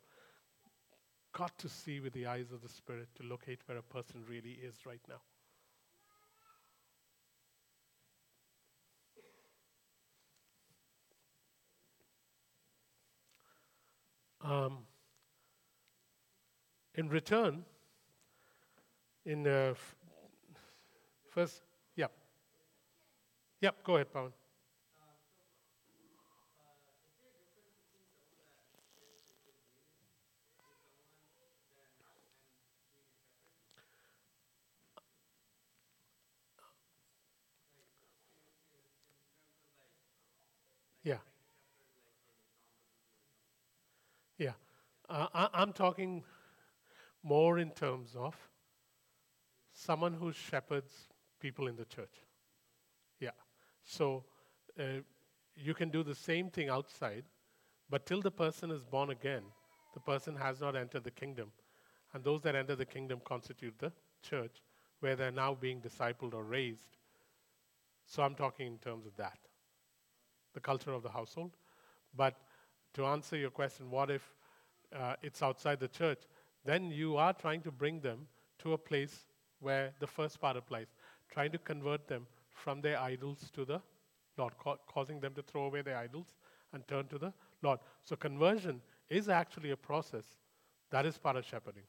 [1.33, 4.59] got to see with the eyes of the Spirit to locate where a person really
[4.63, 5.21] is right now.
[14.43, 14.79] Um,
[16.95, 17.65] in return,
[19.25, 19.97] in uh, f-
[21.31, 21.63] first,
[21.97, 22.13] yep,
[23.61, 23.77] yep.
[23.85, 24.33] Go ahead, Pawan.
[41.05, 41.19] Yeah.
[44.39, 44.53] Yeah.
[45.11, 46.23] Uh, I, I'm talking
[47.25, 48.37] more in terms of
[49.73, 51.09] someone who shepherds
[51.41, 52.15] people in the church.
[53.19, 53.31] Yeah.
[53.83, 54.23] So
[54.79, 55.03] uh,
[55.57, 57.25] you can do the same thing outside,
[57.91, 59.43] but till the person is born again,
[59.95, 61.51] the person has not entered the kingdom.
[62.15, 63.93] And those that enter the kingdom constitute the
[64.23, 64.63] church,
[65.01, 66.97] where they're now being discipled or raised.
[68.07, 69.39] So I'm talking in terms of that
[70.53, 71.53] the culture of the household.
[72.17, 72.35] But
[72.95, 74.23] to answer your question, what if
[74.95, 76.21] uh, it's outside the church?
[76.65, 78.27] Then you are trying to bring them
[78.59, 79.27] to a place
[79.61, 80.89] where the first part applies,
[81.31, 83.81] trying to convert them from their idols to the
[84.37, 86.37] Lord, ca- causing them to throw away their idols
[86.73, 87.79] and turn to the Lord.
[88.05, 90.25] So conversion is actually a process
[90.91, 91.85] that is part of shepherding.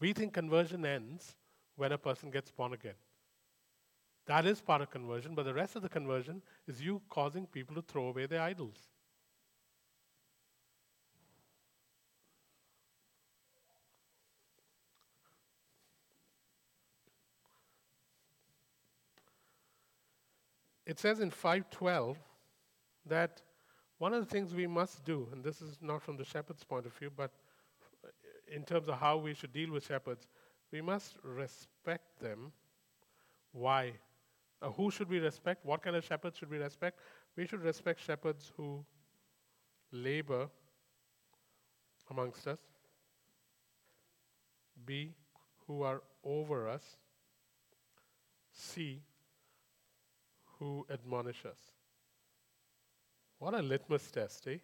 [0.00, 1.36] We think conversion ends
[1.76, 2.94] when a person gets born again.
[4.26, 7.74] That is part of conversion, but the rest of the conversion is you causing people
[7.76, 8.78] to throw away their idols.
[20.86, 22.18] It says in 512
[23.06, 23.40] that
[23.98, 26.86] one of the things we must do, and this is not from the shepherd's point
[26.86, 27.30] of view, but
[28.52, 30.26] in terms of how we should deal with shepherds,
[30.70, 32.52] we must respect them.
[33.52, 33.92] Why?
[34.60, 35.64] Uh, who should we respect?
[35.64, 36.98] What kind of shepherds should we respect?
[37.36, 38.84] We should respect shepherds who
[39.92, 40.48] labor
[42.10, 42.58] amongst us.
[44.84, 45.14] B,
[45.66, 46.96] who are over us.
[48.52, 49.00] C,
[50.64, 51.58] who admonish us.
[53.38, 54.56] What a litmus test, eh?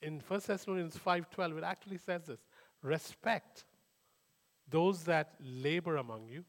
[0.00, 2.40] In 1 Thessalonians 5:12 it actually says this,
[2.82, 3.64] respect
[4.66, 6.44] those that labor among you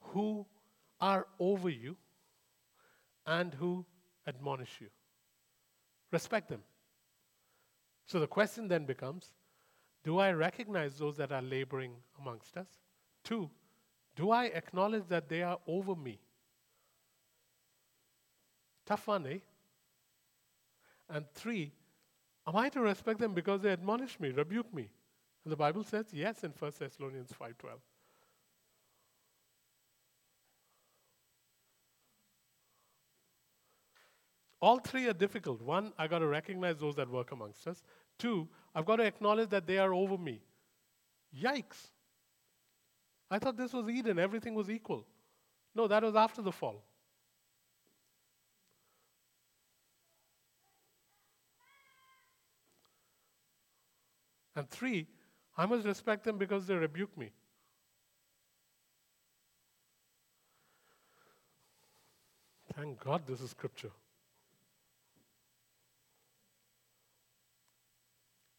[0.00, 0.46] who
[1.00, 1.96] are over you
[3.26, 3.84] and who
[4.26, 4.88] admonish you.
[6.10, 6.62] Respect them.
[8.06, 9.34] So the question then becomes
[10.02, 12.68] do I recognize those that are laboring amongst us?
[13.22, 13.50] Two,
[14.16, 16.18] Do I acknowledge that they are over me?
[18.86, 19.38] Tough one, eh?
[21.08, 21.72] And three,
[22.46, 24.88] am I to respect them because they admonish me, rebuke me?
[25.44, 27.80] And the Bible says yes in 1 Thessalonians 5:12.
[34.60, 35.62] All three are difficult.
[35.62, 37.82] One, I got to recognize those that work amongst us.
[38.18, 40.42] Two, I've got to acknowledge that they are over me.
[41.34, 41.92] Yikes.
[43.30, 45.06] I thought this was Eden, everything was equal.
[45.74, 46.82] No, that was after the fall.
[54.56, 55.06] And three,
[55.56, 57.30] I must respect them because they rebuke me.
[62.74, 63.90] Thank God this is scripture.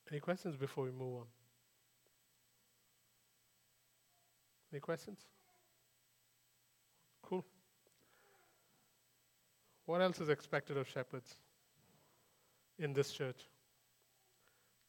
[0.09, 1.25] Any questions before we move on?
[4.71, 5.19] Any questions?
[7.21, 7.45] Cool.
[9.85, 11.35] What else is expected of shepherds
[12.79, 13.41] in this church?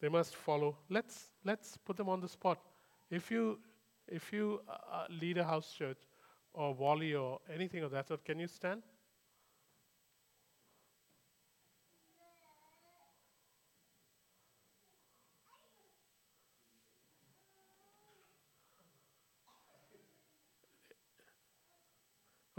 [0.01, 0.77] They must follow.
[0.89, 2.59] Let's let's put them on the spot.
[3.11, 3.59] If you
[4.09, 5.99] if you uh, lead a house church
[6.53, 8.83] or Wally or anything of that sort, can you stand?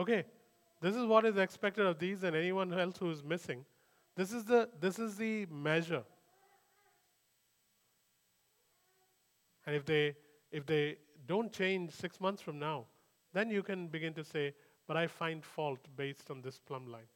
[0.04, 0.26] Okay,
[0.82, 3.64] this is what is expected of these and anyone else who is missing.
[4.18, 6.04] This is the, this is the measure.
[9.66, 10.14] And if they,
[10.52, 12.84] if they don't change six months from now,
[13.32, 14.54] then you can begin to say,
[14.90, 17.08] but I find fault based on this plumb line.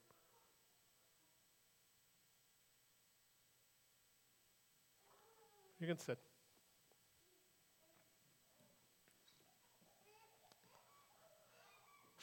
[5.82, 6.20] You can sit.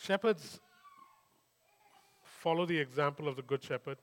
[0.05, 0.61] Shepherds
[2.23, 3.97] follow the example of the Good Shepherd.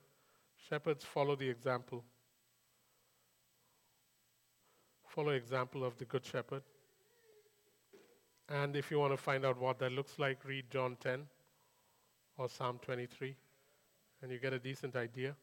[0.68, 2.04] Shepherds follow the example.
[5.08, 6.64] Follow example of the Good Shepherd.
[8.50, 11.28] And if you want to find out what that looks like, read John 10
[12.40, 13.36] or Psalm 23,
[14.24, 15.36] and you get a decent idea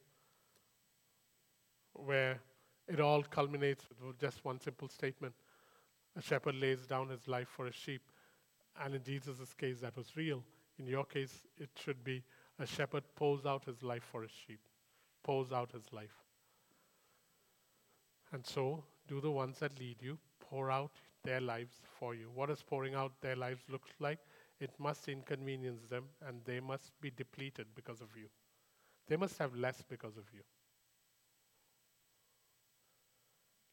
[1.93, 2.41] where
[2.89, 5.35] it all culminates with just one simple statement.
[6.17, 8.03] A shepherd lays down his life for his sheep.
[8.83, 10.43] And in Jesus' case, that was real.
[10.79, 12.23] In your case, it should be
[12.59, 14.61] a shepherd pours out his life for his sheep,
[15.23, 16.23] pours out his life.
[18.33, 20.93] And so, do the ones that lead you pour out
[21.25, 22.31] their lives for you.
[22.35, 24.19] What does pouring out their lives look like?
[24.61, 28.29] It must inconvenience them and they must be depleted because of you.
[29.09, 30.41] They must have less because of you.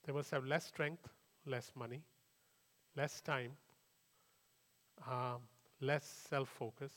[0.06, 1.08] They must have less strength,
[1.46, 2.04] less money,
[2.96, 3.52] less time,
[5.10, 5.42] um,
[5.82, 6.92] less self focus,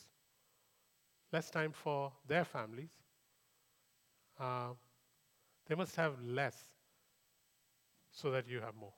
[1.32, 2.90] less time for their families.
[4.40, 4.72] Uh,
[5.66, 6.70] they must have less
[8.10, 8.92] so that you have more.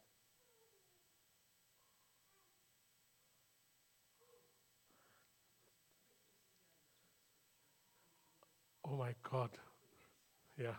[8.85, 9.51] Oh my God.
[10.59, 10.75] Yeah.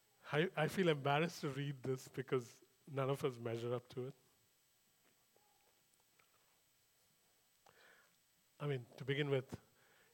[0.32, 2.54] I, I feel embarrassed to read this because
[2.92, 4.14] none of us measure up to it.
[8.62, 9.56] I mean, to begin with,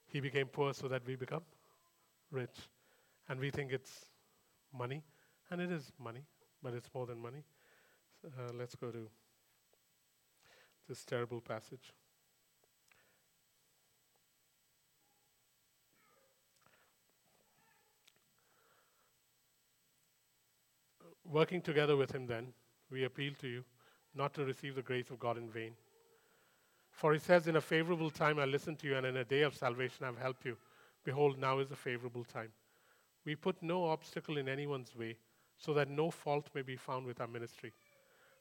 [0.06, 1.42] he became poor so that we become
[2.30, 2.56] rich.
[3.28, 4.06] And we think it's
[4.72, 5.02] money,
[5.50, 6.22] and it is money,
[6.62, 7.44] but it's more than money.
[8.22, 9.06] So, uh, let's go to
[10.88, 11.92] this terrible passage.
[21.22, 22.54] Working together with him, then,
[22.90, 23.64] we appeal to you
[24.14, 25.72] not to receive the grace of God in vain.
[26.98, 29.42] For he says, In a favorable time I listened to you, and in a day
[29.42, 30.56] of salvation I've helped you.
[31.04, 32.50] Behold, now is a favorable time.
[33.24, 35.16] We put no obstacle in anyone's way,
[35.56, 37.72] so that no fault may be found with our ministry.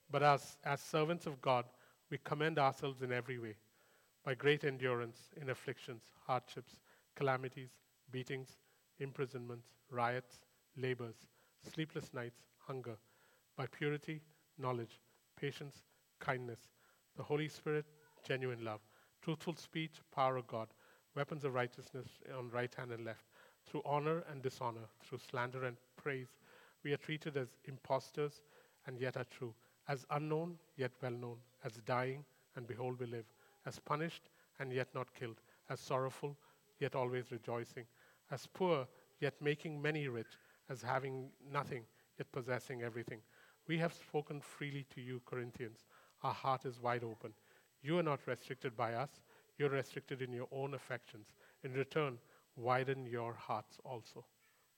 [0.10, 1.66] But as, as servants of God,
[2.10, 3.58] we commend ourselves in every way,
[4.26, 6.78] by great endurance in afflictions, hardships,
[7.16, 7.70] calamities,
[8.10, 8.58] beatings,
[8.98, 10.40] imprisonments, riots,
[10.76, 11.28] labors,
[11.72, 12.98] sleepless nights, hunger,
[13.56, 14.20] by purity,
[14.58, 15.00] knowledge,
[15.40, 15.84] patience,
[16.20, 16.72] kindness,
[17.16, 17.86] the Holy Spirit,
[18.28, 18.82] genuine love,
[19.22, 20.68] truthful speech, power of God,
[21.16, 22.08] weapons of righteousness
[22.38, 23.26] on right hand and left,
[23.66, 26.28] through honor and dishonor, through slander and praise.
[26.84, 28.42] We are treated as impostors
[28.86, 29.54] and yet are true,
[29.88, 32.26] as unknown yet well known, as dying
[32.56, 33.26] and behold we live,
[33.66, 36.36] as punished and yet not killed, as sorrowful
[36.80, 37.86] yet always rejoicing,
[38.32, 38.88] as poor
[39.20, 40.38] yet making many rich,
[40.70, 41.84] as having nothing
[42.18, 43.20] yet possessing everything.
[43.68, 45.86] We have spoken freely to you, Corinthians.
[46.24, 47.34] Our heart is wide open.
[47.82, 49.10] You are not restricted by us,
[49.58, 51.28] you're restricted in your own affections.
[51.64, 52.18] In return,
[52.56, 54.26] widen your hearts also.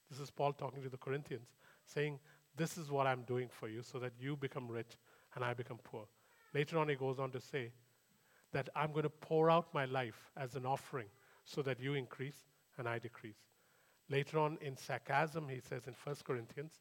[0.10, 1.50] This is Paul talking to the Corinthians,
[1.86, 2.20] saying,
[2.56, 4.98] This is what I'm doing for you so that you become rich
[5.36, 6.06] and I become poor.
[6.54, 7.72] Later on, he goes on to say
[8.52, 11.08] that I'm going to pour out my life as an offering
[11.46, 12.46] so that you increase
[12.78, 13.38] and I decrease.
[14.10, 16.74] Later on, in sarcasm, he says in 1 Corinthians,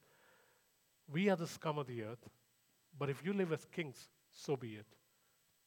[1.13, 2.29] We are the scum of the earth,
[2.99, 4.87] but if you live as kings, so be it.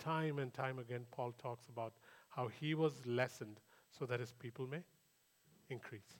[0.01, 1.93] Time and time again, Paul talks about
[2.29, 3.59] how he was lessened
[3.91, 4.83] so that his people may
[5.69, 6.17] increase.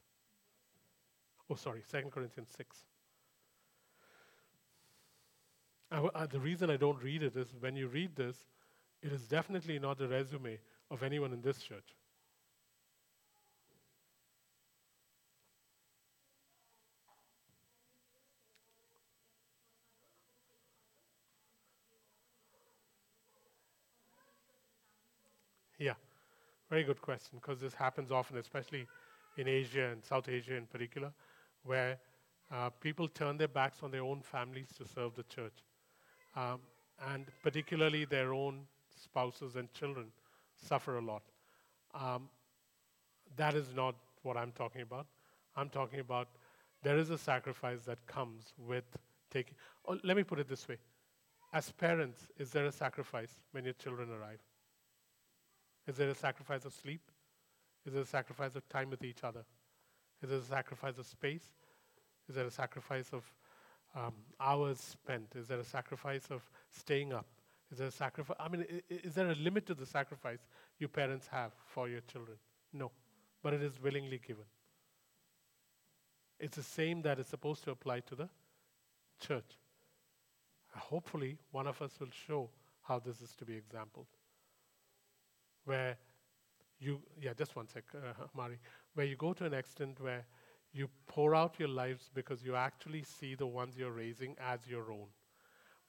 [1.49, 2.85] Oh, sorry, 2 Corinthians 6.
[5.91, 8.47] I, uh, the reason I don't read it is when you read this,
[9.01, 10.59] it is definitely not a resume
[10.89, 11.95] of anyone in this church.
[25.79, 25.95] Yeah,
[26.71, 28.87] very good question because this happens often, especially
[29.37, 31.11] in Asia and South Asia in particular,
[31.63, 31.97] where
[32.49, 35.65] uh, people turn their backs on their own families to serve the church.
[36.35, 36.61] Um,
[37.09, 38.61] and particularly their own
[38.95, 40.07] spouses and children
[40.55, 41.23] suffer a lot.
[41.93, 42.29] Um,
[43.35, 45.07] that is not what I'm talking about.
[45.57, 46.29] I'm talking about
[46.83, 48.85] there is a sacrifice that comes with
[49.29, 49.55] taking.
[49.85, 50.77] Oh, let me put it this way
[51.51, 54.39] As parents, is there a sacrifice when your children arrive?
[55.87, 57.01] Is there a sacrifice of sleep?
[57.85, 59.43] Is there a sacrifice of time with each other?
[60.21, 61.49] Is there a sacrifice of space?
[62.29, 63.23] Is there a sacrifice of
[63.95, 65.33] um, hours spent?
[65.35, 67.25] Is there a sacrifice of staying up?
[67.71, 68.37] Is there a sacrifice?
[68.39, 70.39] I mean, is there a limit to the sacrifice
[70.77, 72.37] you parents have for your children?
[72.73, 72.91] No,
[73.41, 74.45] but it is willingly given.
[76.39, 78.29] It's the same that is supposed to apply to the
[79.19, 79.57] church.
[80.75, 82.49] Hopefully, one of us will show
[82.81, 84.07] how this is to be exampled.
[85.65, 85.97] Where
[86.79, 88.59] you, yeah, just one sec, uh, Mari,
[88.95, 90.25] where you go to an extent where
[90.73, 94.91] you pour out your lives because you actually see the ones you're raising as your
[94.91, 95.07] own.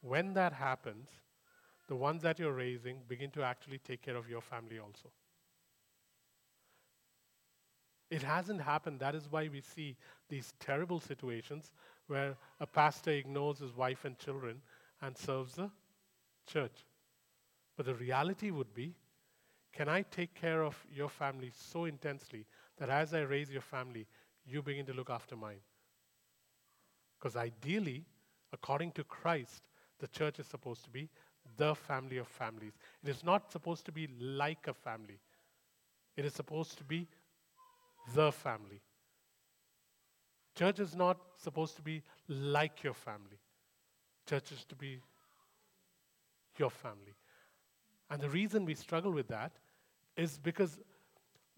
[0.02, 1.08] When that happens,
[1.88, 5.10] the ones that you're raising begin to actually take care of your family also.
[8.10, 9.00] It hasn't happened.
[9.00, 9.96] That is why we see
[10.28, 11.72] these terrible situations
[12.06, 14.60] where a pastor ignores his wife and children
[15.00, 15.70] and serves the
[16.46, 16.84] church.
[17.76, 18.94] But the reality would be
[19.72, 22.44] can I take care of your family so intensely
[22.78, 24.06] that as I raise your family,
[24.44, 25.60] you begin to look after mine.
[27.18, 28.04] Because ideally,
[28.52, 29.62] according to Christ,
[29.98, 31.08] the church is supposed to be
[31.56, 32.72] the family of families.
[33.02, 35.18] It is not supposed to be like a family,
[36.16, 37.08] it is supposed to be
[38.14, 38.80] the family.
[40.54, 43.38] Church is not supposed to be like your family.
[44.28, 44.98] Church is to be
[46.58, 47.14] your family.
[48.10, 49.52] And the reason we struggle with that
[50.16, 50.78] is because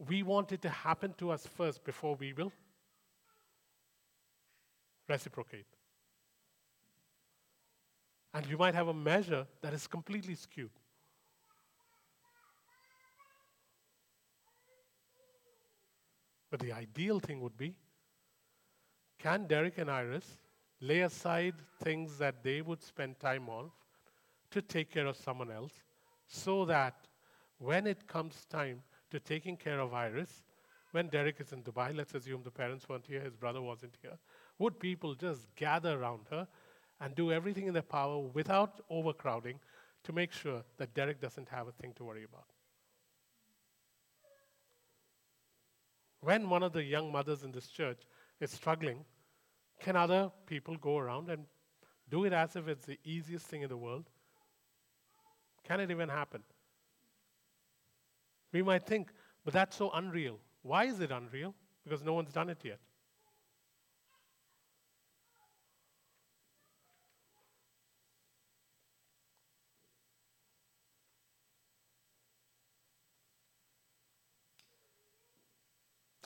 [0.09, 2.53] we want it to happen to us first before we will
[5.09, 5.67] reciprocate.
[8.33, 10.71] And you might have a measure that is completely skewed.
[16.51, 17.75] But the ideal thing would be
[19.19, 20.37] can Derek and Iris
[20.81, 23.71] lay aside things that they would spend time on
[24.51, 25.73] to take care of someone else
[26.27, 26.95] so that
[27.65, 30.43] when it comes time to taking care of Iris,
[30.93, 34.19] when Derek is in Dubai, let's assume the parents weren't here, his brother wasn't here,
[34.59, 36.47] would people just gather around her
[37.01, 39.59] and do everything in their power without overcrowding
[40.05, 42.47] to make sure that Derek doesn't have a thing to worry about?
[46.21, 48.03] When one of the young mothers in this church
[48.41, 49.05] is struggling,
[49.81, 51.47] can other people go around and
[52.09, 54.09] do it as if it's the easiest thing in the world?
[55.65, 56.43] Can it even happen?
[58.55, 59.11] We might think,
[59.45, 60.39] but that's so unreal.
[60.63, 61.57] Why is it unreal?
[61.83, 62.79] Because no one's done it yet.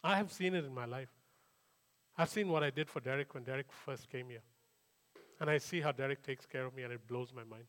[0.04, 1.08] I have seen it in my life.
[2.18, 4.42] I've seen what I did for Derek when Derek first came here.
[5.40, 7.64] And I see how Derek takes care of me, and it blows my mind.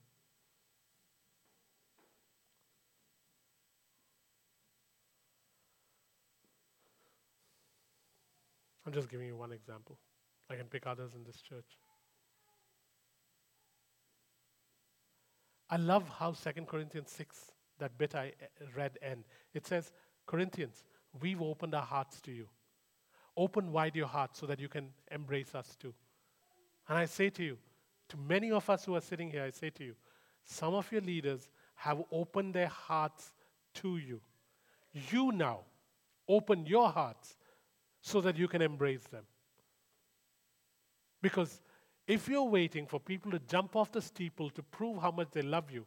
[8.89, 9.99] I'm just giving you one example.
[10.49, 11.77] I can pick others in this church.
[15.69, 19.25] I love how 2 Corinthians 6, that bit I eh, read, end.
[19.53, 19.91] It says,
[20.25, 20.85] Corinthians,
[21.21, 22.47] we've opened our hearts to you.
[23.37, 25.93] Open wide your heart so that you can embrace us too.
[26.87, 27.59] And I say to you,
[28.07, 29.93] to many of us who are sitting here, I say to you,
[30.45, 33.35] some of your leaders have opened their hearts
[33.75, 34.19] to you.
[35.11, 35.59] You now
[36.27, 37.35] open your hearts
[38.01, 39.23] so that you can embrace them.
[41.21, 41.61] Because
[42.07, 45.41] if you're waiting for people to jump off the steeple to prove how much they
[45.41, 45.85] love you,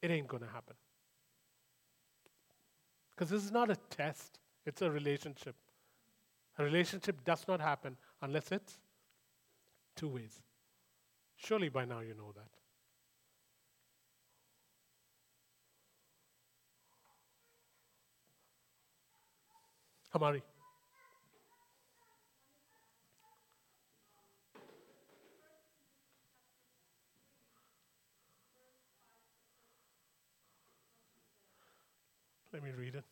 [0.00, 0.76] it ain't going to happen.
[3.10, 5.56] Because this is not a test, it's a relationship.
[6.58, 8.78] A relationship does not happen unless it's
[9.96, 10.40] two ways.
[11.36, 12.48] Surely by now you know that.
[20.10, 20.42] Hamari.
[32.58, 33.04] Let me read it.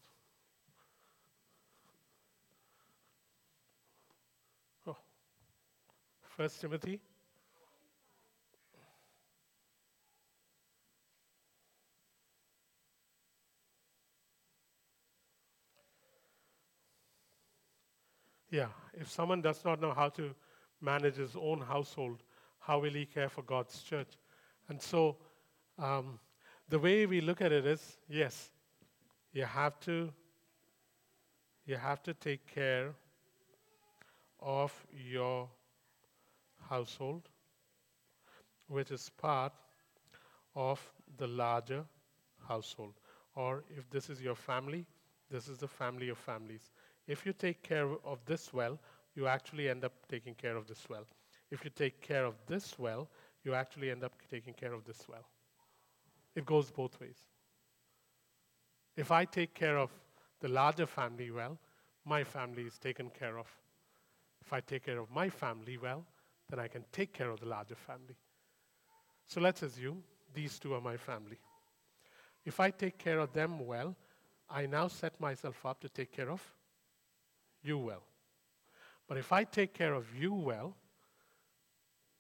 [4.89, 4.97] Oh.
[6.37, 7.01] First Timothy.
[18.51, 20.35] Yeah, if someone does not know how to
[20.81, 22.25] manage his own household,
[22.59, 24.19] how will he care for God's church?
[24.69, 25.19] And so,
[25.79, 26.19] um,
[26.69, 28.51] the way we look at it is yes,
[29.37, 30.11] you have to
[31.66, 32.95] you have to take care
[34.41, 34.72] of
[35.11, 35.49] your
[36.70, 37.28] household
[38.68, 39.53] which is part
[40.55, 40.80] of
[41.18, 41.84] the larger
[42.49, 42.95] household.
[43.34, 44.87] Or if this is your family
[45.30, 46.70] this is the family of families.
[47.07, 48.78] If you take care of this well
[49.14, 51.07] you actually end up taking care of this well.
[51.51, 53.09] If you take care of this well
[53.45, 55.28] you actually end up taking care of this well.
[56.34, 57.36] It goes both ways
[58.97, 59.91] if I take care of
[60.41, 61.59] the larger family well,
[62.05, 63.47] my family is taken care of.
[64.41, 66.05] If I take care of my family well,
[66.49, 68.17] then I can take care of the larger family.
[69.27, 71.39] So let's assume these two are my family.
[72.45, 73.97] If I take care of them well,
[74.49, 76.43] I now set myself up to take care of
[77.63, 78.05] you well.
[79.09, 80.77] But if I take care of you well,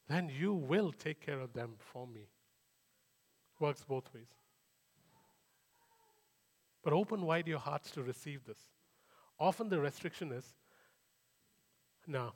[0.08, 2.28] then you will take care of them for me.
[3.60, 4.34] Works both ways.
[6.86, 8.60] But open wide your hearts to receive this.
[9.40, 10.54] Often the restriction is
[12.06, 12.30] no,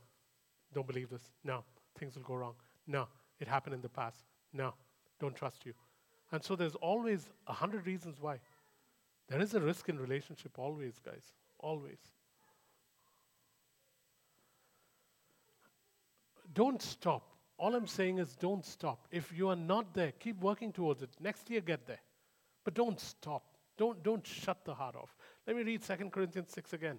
[0.74, 1.22] don't believe this.
[1.44, 1.62] No,
[1.96, 2.55] things will go wrong.
[2.84, 3.07] No,
[3.38, 4.24] it happened in the past.
[4.53, 4.74] No,
[5.20, 5.72] don't trust you.
[6.32, 8.40] And so there's always a hundred reasons why.
[9.28, 11.26] There is a risk in relationship, always, guys.
[11.61, 12.01] Always.
[16.53, 17.22] Don't stop.
[17.57, 19.07] All I'm saying is don't stop.
[19.12, 21.11] If you are not there, keep working towards it.
[21.20, 22.01] Next year, get there.
[22.64, 23.44] But don't stop.
[23.80, 25.16] Don't, don't shut the heart off.
[25.46, 26.98] Let me read 2 Corinthians 6 again.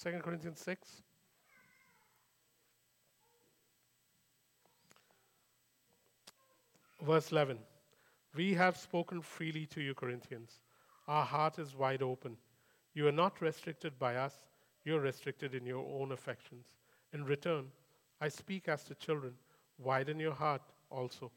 [0.00, 1.02] 2 Corinthians 6.
[7.02, 7.58] Verse 11.
[8.36, 10.60] We have spoken freely to you, Corinthians.
[11.08, 12.36] Our heart is wide open.
[12.94, 14.34] You are not restricted by us,
[14.84, 16.66] you're restricted in your own affections.
[17.12, 17.64] In return,
[18.20, 19.32] I speak as to children.
[19.78, 21.32] Widen your heart also.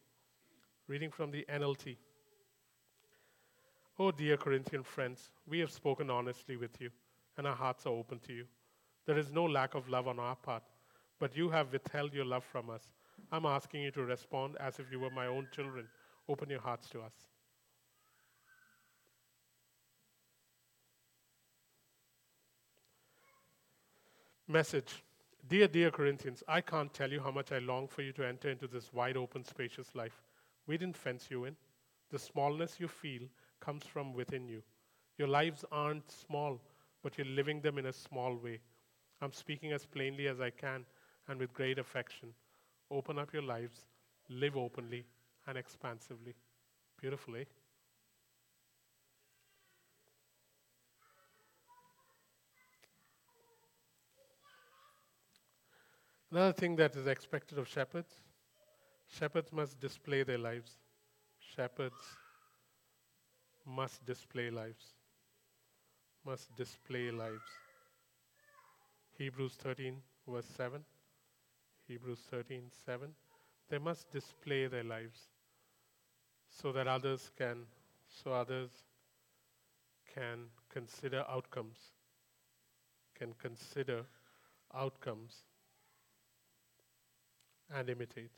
[0.87, 1.97] Reading from the NLT.
[3.99, 6.89] Oh, dear Corinthian friends, we have spoken honestly with you,
[7.37, 8.45] and our hearts are open to you.
[9.05, 10.63] There is no lack of love on our part,
[11.19, 12.81] but you have withheld your love from us.
[13.31, 15.87] I'm asking you to respond as if you were my own children.
[16.27, 17.13] Open your hearts to us.
[24.47, 25.03] Message
[25.47, 28.49] Dear, dear Corinthians, I can't tell you how much I long for you to enter
[28.49, 30.21] into this wide open, spacious life.
[30.67, 31.57] We didn't fence you in.
[32.11, 33.23] The smallness you feel
[33.63, 34.61] comes from within you.
[35.17, 36.59] Your lives aren't small,
[37.01, 38.59] but you're living them in a small way.
[39.21, 40.85] I'm speaking as plainly as I can
[41.27, 42.29] and with great affection.
[42.91, 43.85] Open up your lives,
[44.29, 45.05] live openly
[45.47, 46.35] and expansively.
[46.99, 47.41] Beautifully.
[47.41, 47.43] Eh?
[56.31, 58.15] Another thing that is expected of shepherds
[59.07, 60.77] shepherds must display their lives.
[61.55, 62.17] Shepherds
[63.65, 64.93] must display lives.
[66.25, 67.49] Must display lives.
[69.17, 69.95] Hebrews 13,
[70.27, 70.83] verse 7.
[71.87, 73.09] Hebrews 13, 7.
[73.69, 75.19] They must display their lives
[76.49, 77.65] so that others can,
[78.07, 78.69] so others
[80.13, 81.77] can consider outcomes,
[83.17, 84.05] can consider
[84.73, 85.43] outcomes
[87.73, 88.31] and imitate.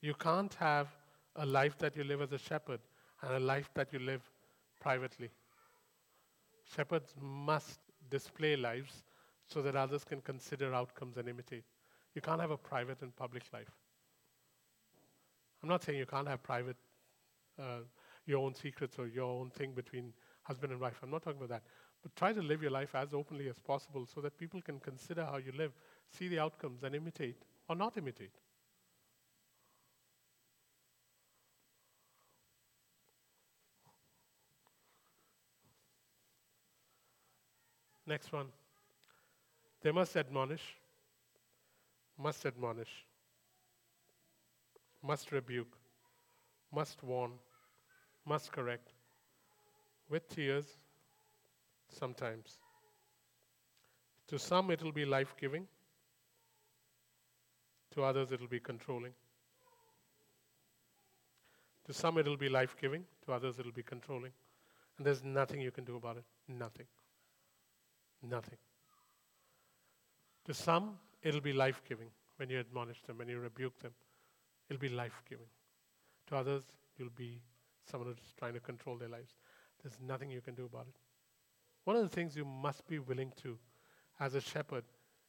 [0.00, 0.88] You can't have
[1.36, 2.80] a life that you live as a shepherd
[3.22, 4.22] and a life that you live
[4.80, 5.30] privately.
[6.74, 7.80] Shepherds must
[8.10, 9.04] display lives
[9.46, 11.64] so that others can consider outcomes and imitate.
[12.14, 13.70] You can't have a private and public life.
[15.62, 16.76] I'm not saying you can't have private,
[17.58, 17.80] uh,
[18.26, 20.12] your own secrets or your own thing between
[20.42, 20.98] husband and wife.
[21.02, 21.62] I'm not talking about that.
[22.02, 25.24] But try to live your life as openly as possible so that people can consider
[25.24, 25.72] how you live,
[26.10, 28.32] see the outcomes, and imitate or not imitate.
[38.06, 38.46] Next one.
[39.82, 40.76] They must admonish,
[42.18, 43.04] must admonish,
[45.02, 45.76] must rebuke,
[46.72, 47.32] must warn,
[48.24, 48.92] must correct,
[50.08, 50.66] with tears
[51.88, 52.58] sometimes.
[54.28, 55.66] To some, it will be life giving,
[57.94, 59.12] to others, it will be controlling.
[61.86, 64.32] To some, it will be life giving, to others, it will be controlling.
[64.98, 66.24] And there's nothing you can do about it.
[66.48, 66.86] Nothing.
[68.22, 68.58] Nothing.
[70.46, 73.92] To some, it'll be life giving when you admonish them, when you rebuke them.
[74.68, 75.46] It'll be life giving.
[76.28, 76.64] To others,
[76.96, 77.40] you'll be
[77.84, 79.34] someone who's trying to control their lives.
[79.82, 80.94] There's nothing you can do about it.
[81.84, 83.58] One of the things you must be willing to,
[84.18, 84.84] as a shepherd,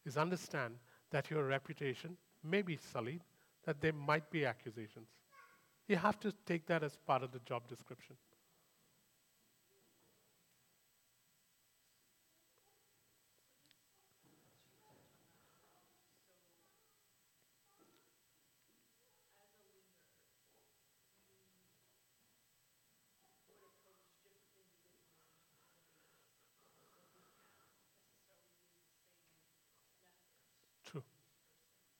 [0.06, 0.76] is understand
[1.12, 3.22] that your reputation may be sullied,
[3.66, 5.10] that there might be accusations.
[5.88, 8.16] You have to take that as part of the job description.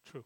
[0.06, 0.24] True.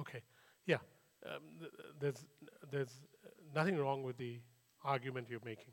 [0.00, 0.22] Okay.
[0.66, 0.78] Yeah.
[1.26, 2.26] Um, th- there's
[2.70, 2.94] there's
[3.54, 4.40] nothing wrong with the
[4.84, 5.72] argument you're making,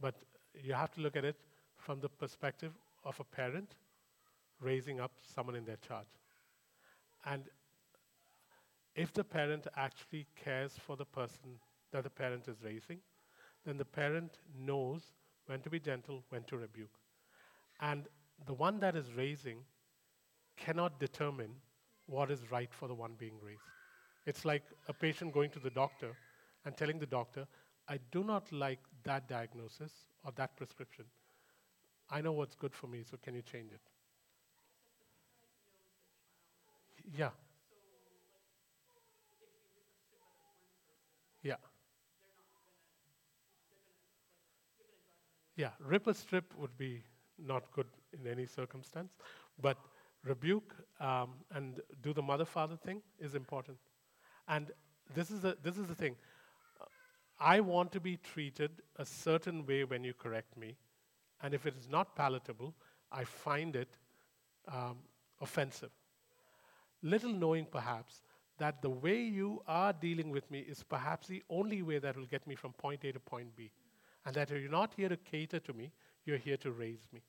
[0.00, 0.14] but
[0.54, 1.36] you have to look at it
[1.76, 2.72] from the perspective
[3.04, 3.76] of a parent
[4.60, 6.08] raising up someone in their charge.
[7.24, 7.44] And
[8.94, 11.58] if the parent actually cares for the person
[11.92, 12.98] that the parent is raising,
[13.64, 15.12] then the parent knows
[15.46, 16.98] when to be gentle, when to rebuke.
[17.80, 18.08] And
[18.46, 19.64] the one that is raising
[20.56, 21.56] cannot determine
[22.06, 23.72] what is right for the one being raised.
[24.26, 26.16] It's like a patient going to the doctor
[26.64, 27.46] and telling the doctor,
[27.88, 29.92] I do not like that diagnosis
[30.24, 31.04] or that prescription.
[32.08, 33.80] I know what's good for me, so can you change it?
[37.16, 37.30] Yeah.
[41.42, 41.56] Yeah.
[45.56, 47.02] Yeah, rip a strip would be
[47.38, 49.12] not good in any circumstance,
[49.60, 49.76] but
[50.24, 53.78] rebuke um, and do the mother father thing is important.
[54.52, 54.70] And
[55.14, 56.14] this is, the, this is the thing.
[57.40, 60.76] I want to be treated a certain way when you correct me,
[61.42, 62.74] and if it is not palatable,
[63.10, 63.96] I find it
[64.68, 64.98] um,
[65.40, 65.90] offensive.
[67.02, 68.20] Little knowing, perhaps,
[68.58, 72.26] that the way you are dealing with me is perhaps the only way that will
[72.26, 73.70] get me from point A to point B.
[74.26, 75.92] And that you're not here to cater to me,
[76.26, 77.22] you're here to raise me.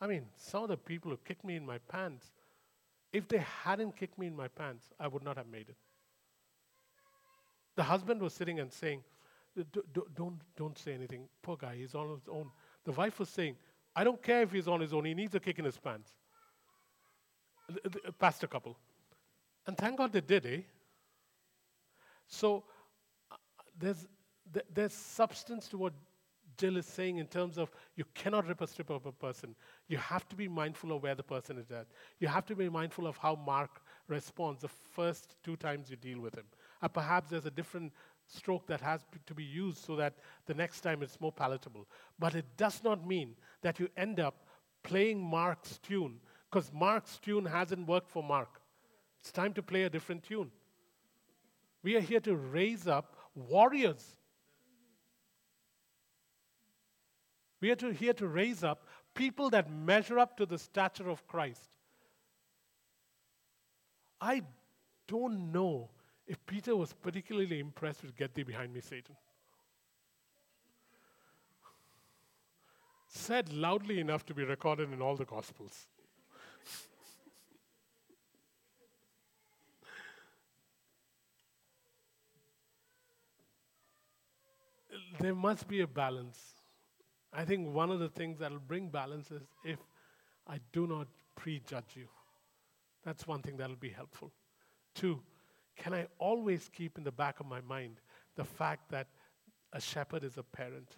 [0.00, 2.30] I mean, some of the people who kicked me in my pants,
[3.12, 5.76] if they hadn't kicked me in my pants, I would not have made it.
[7.76, 9.02] The husband was sitting and saying,
[10.14, 11.28] don't, don't say anything.
[11.42, 12.50] Poor guy, he's on his own.
[12.84, 13.56] The wife was saying,
[13.94, 16.10] I don't care if he's on his own, he needs a kick in his pants.
[17.68, 18.76] The, the pastor couple.
[19.66, 20.60] And thank God they did, eh?
[22.26, 22.64] So
[23.30, 23.36] uh,
[23.78, 24.06] there's,
[24.52, 25.92] th- there's substance to what
[26.56, 29.54] Jill is saying in terms of you cannot rip a strip of a person.
[29.88, 31.86] You have to be mindful of where the person is at.
[32.18, 36.20] You have to be mindful of how Mark responds the first two times you deal
[36.20, 36.46] with him.
[36.80, 37.92] And perhaps there's a different
[38.26, 40.14] stroke that has to be used so that
[40.46, 41.86] the next time it's more palatable.
[42.18, 44.46] But it does not mean that you end up
[44.82, 48.60] playing Mark's tune, because Mark's tune hasn't worked for Mark.
[49.20, 50.50] It's time to play a different tune.
[51.82, 54.16] We are here to raise up warriors.
[57.62, 61.24] We are to, here to raise up people that measure up to the stature of
[61.28, 61.70] Christ.
[64.20, 64.42] I
[65.06, 65.88] don't know
[66.26, 69.14] if Peter was particularly impressed with Get Thee Behind Me, Satan.
[73.06, 75.86] Said loudly enough to be recorded in all the Gospels.
[85.20, 86.51] there must be a balance.
[87.32, 89.78] I think one of the things that will bring balance is if
[90.46, 92.06] I do not prejudge you.
[93.04, 94.32] That's one thing that'll be helpful.
[94.94, 95.20] Two,
[95.76, 98.00] can I always keep in the back of my mind
[98.36, 99.08] the fact that
[99.72, 100.96] a shepherd is a parent?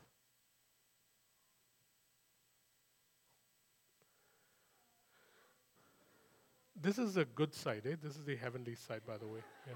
[6.81, 7.95] This is the good side, eh?
[8.03, 9.41] This is the heavenly side, by the way.
[9.67, 9.75] Yeah.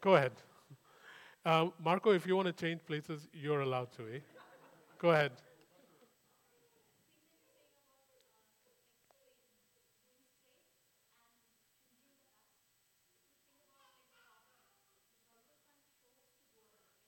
[0.00, 0.32] Go ahead.
[1.44, 4.20] Uh, Marco, if you want to change places, you're allowed to, eh?
[5.00, 5.32] Go ahead.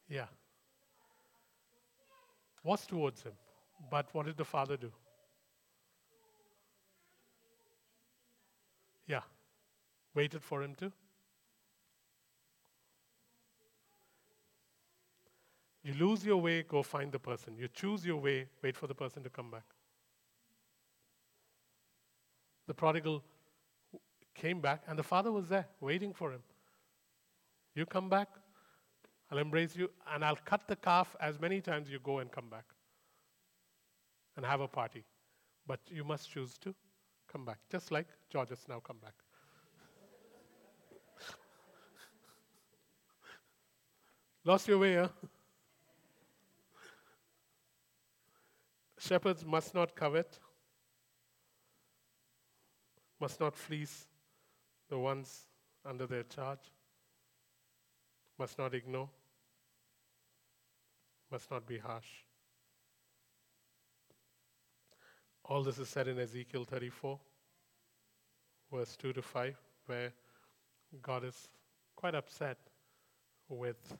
[0.08, 0.26] Yeah.
[2.64, 3.32] Was towards him.
[3.90, 4.90] But what did the father do?
[9.06, 9.20] Yeah.
[10.14, 10.92] Waited for him to?
[15.84, 17.56] You lose your way, go find the person.
[17.58, 19.64] You choose your way, wait for the person to come back.
[22.68, 23.22] The prodigal
[24.34, 26.42] came back, and the father was there waiting for him.
[27.74, 28.28] You come back,
[29.30, 32.48] I'll embrace you, and I'll cut the calf as many times you go and come
[32.48, 32.66] back
[34.36, 35.04] and have a party.
[35.66, 36.74] But you must choose to
[37.30, 39.14] come back, just like George has now come back.
[44.44, 45.08] Lost your way, huh?
[49.04, 50.38] Shepherds must not covet,
[53.20, 54.06] must not fleece
[54.88, 55.46] the ones
[55.84, 56.70] under their charge,
[58.38, 59.08] must not ignore,
[61.32, 62.06] must not be harsh.
[65.46, 67.18] All this is said in Ezekiel 34,
[68.72, 70.12] verse 2 to 5, where
[71.02, 71.48] God is
[71.96, 72.58] quite upset
[73.48, 73.98] with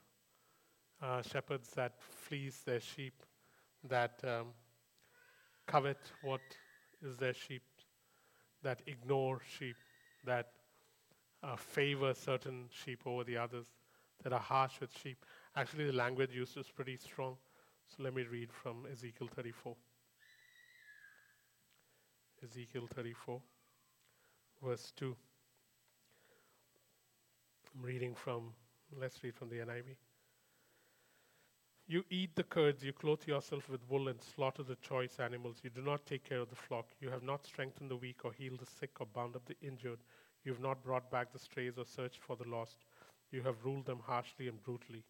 [1.01, 3.21] uh, shepherds that fleece their sheep,
[3.83, 4.53] that um,
[5.67, 6.41] covet what
[7.01, 7.63] is their sheep,
[8.63, 9.75] that ignore sheep,
[10.25, 10.47] that
[11.43, 13.67] uh, favor certain sheep over the others,
[14.23, 15.25] that are harsh with sheep.
[15.55, 17.35] Actually, the language used is pretty strong.
[17.89, 19.75] So let me read from Ezekiel 34.
[22.43, 23.41] Ezekiel 34,
[24.63, 25.15] verse 2.
[27.75, 28.53] I'm reading from,
[28.99, 29.95] let's read from the NIV.
[31.87, 35.61] You eat the curds, you clothe yourself with wool and slaughter the choice animals.
[35.63, 36.87] You do not take care of the flock.
[36.99, 39.99] You have not strengthened the weak or healed the sick or bound up the injured.
[40.43, 42.85] You have not brought back the strays or searched for the lost.
[43.31, 45.03] You have ruled them harshly and brutally.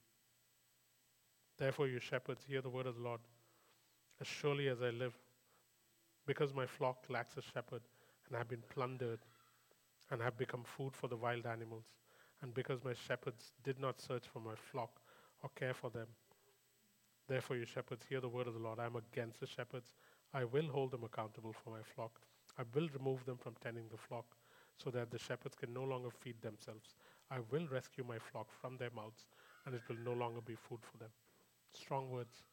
[1.57, 3.21] Therefore, you shepherds, hear the word of the Lord.
[4.19, 5.15] As surely as I live,
[6.25, 7.81] because my flock lacks a shepherd
[8.27, 9.19] and have been plundered
[10.09, 11.85] and have become food for the wild animals,
[12.41, 15.01] and because my shepherds did not search for my flock
[15.43, 16.07] or care for them.
[17.27, 18.79] Therefore, you shepherds, hear the word of the Lord.
[18.79, 19.93] I am against the shepherds.
[20.33, 22.19] I will hold them accountable for my flock.
[22.57, 24.25] I will remove them from tending the flock,
[24.77, 26.95] so that the shepherds can no longer feed themselves.
[27.31, 29.25] I will rescue my flock from their mouths,
[29.65, 31.09] and it will no longer be food for them.
[31.73, 32.43] Strong words.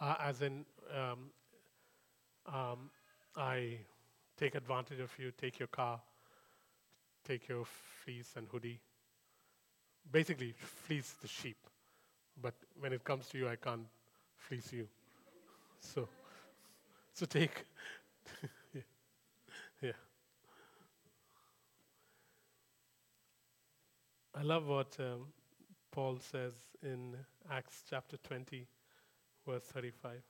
[0.00, 1.30] Uh, as in, um,
[2.46, 2.90] um,
[3.34, 3.78] I
[4.36, 6.00] take advantage of you, take your car,
[7.26, 7.64] take your
[8.04, 8.80] fleece and hoodie.
[10.10, 11.56] Basically, fleece the sheep.
[12.40, 13.86] But when it comes to you, I can't
[14.36, 14.86] fleece you.
[15.80, 16.08] So,
[17.12, 17.64] so take,
[18.74, 18.80] yeah.
[19.82, 19.92] yeah.
[24.34, 25.26] I love what um,
[25.90, 26.52] Paul says
[26.82, 27.16] in
[27.50, 28.66] Acts chapter 20,
[29.46, 30.22] verse 35.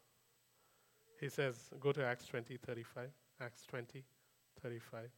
[1.20, 3.08] He says, go to Acts 20, 35.
[3.40, 4.04] Acts 20,
[4.62, 5.10] 35.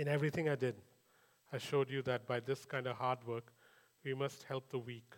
[0.00, 0.76] In everything I did,
[1.52, 3.52] I showed you that by this kind of hard work,
[4.02, 5.12] we must help the weak,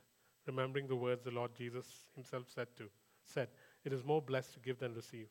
[0.44, 2.90] remembering the words the Lord Jesus himself said to
[3.24, 3.48] said,
[3.84, 5.28] "It is more blessed to give than receive."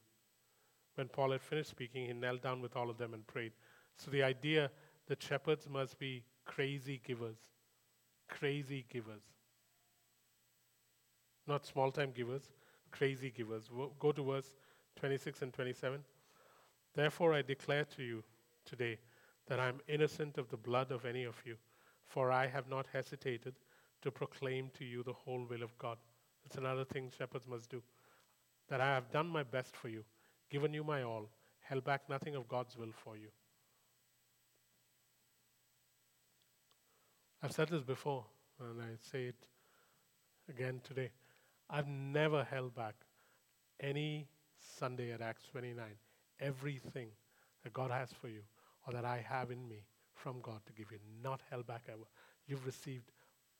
[0.95, 3.51] When Paul had finished speaking, he knelt down with all of them and prayed.
[3.97, 4.71] So the idea
[5.07, 7.51] that shepherds must be crazy givers,
[8.29, 9.23] crazy givers,
[11.45, 12.53] not small-time givers,
[12.89, 13.67] crazy givers.
[13.99, 14.55] Go to verse
[14.95, 16.05] 26 and 27.
[16.93, 18.23] Therefore, I declare to you
[18.63, 18.97] today
[19.47, 21.57] that I am innocent of the blood of any of you,
[22.05, 23.55] for I have not hesitated
[24.01, 25.97] to proclaim to you the whole will of God.
[26.43, 27.81] That's another thing shepherds must do.
[28.69, 30.03] That I have done my best for you,
[30.49, 31.29] given you my all,
[31.61, 33.27] held back nothing of God's will for you.
[37.43, 38.25] I've said this before,
[38.59, 39.47] and I say it
[40.47, 41.09] again today.
[41.69, 42.95] I've never held back
[43.79, 44.27] any
[44.77, 45.83] Sunday at Acts 29,
[46.39, 47.07] everything
[47.63, 48.41] that God has for you
[48.87, 52.05] or that I have in me from God to give you, not held back ever.
[52.47, 53.11] You've received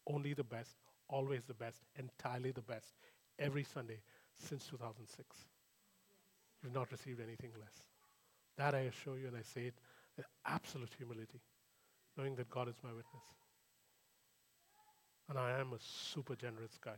[0.08, 0.76] only the best,
[1.08, 2.94] always the best, entirely the best,
[3.40, 4.02] every Sunday
[4.36, 5.38] since 2006.
[6.64, 7.84] You've not received anything less.
[8.58, 9.76] That I assure you, and I say it
[10.18, 11.42] with absolute humility,
[12.18, 13.24] knowing that God is my witness.
[15.30, 16.98] And I am a super generous guy.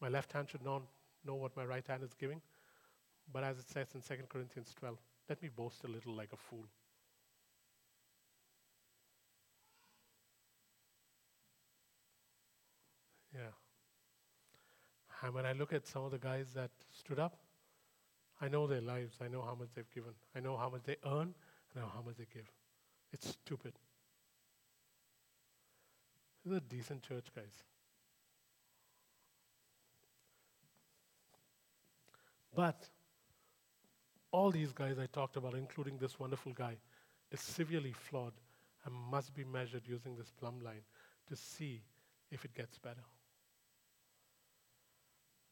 [0.00, 0.82] My left hand should not
[1.24, 2.40] know what my right hand is giving,
[3.32, 6.36] but as it says in 2 Corinthians 12, let me boast a little like a
[6.36, 6.66] fool.
[13.34, 13.52] Yeah.
[15.22, 17.38] And when I look at some of the guys that stood up,
[18.40, 19.16] I know their lives.
[19.22, 20.12] I know how much they've given.
[20.34, 21.34] I know how much they earn.
[21.74, 22.50] I know how much they give.
[23.12, 23.72] It's stupid.
[26.44, 27.64] This is a decent church, guys.
[32.54, 32.88] But
[34.30, 36.76] all these guys I talked about, including this wonderful guy,
[37.30, 38.34] is severely flawed
[38.84, 40.82] and must be measured using this plumb line
[41.28, 41.82] to see
[42.30, 43.02] if it gets better.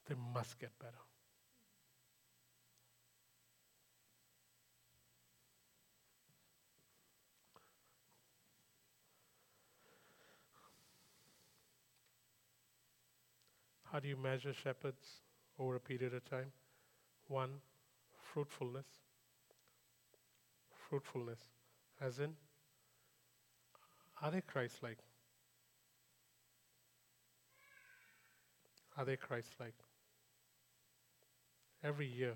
[0.07, 0.93] They must get better.
[13.95, 15.21] How do you measure shepherds
[15.57, 16.51] over a period of time?
[17.29, 17.61] One,
[18.33, 18.87] fruitfulness.
[20.91, 21.39] Fruitfulness,
[22.01, 22.35] as in,
[24.21, 24.99] are they Christ like?
[28.97, 29.75] Are they Christ like?
[31.85, 32.35] Every year,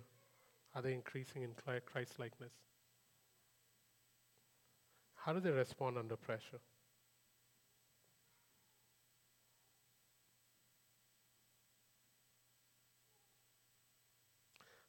[0.74, 1.52] are they increasing in
[1.86, 2.52] Christ likeness?
[5.14, 6.60] How do they respond under pressure?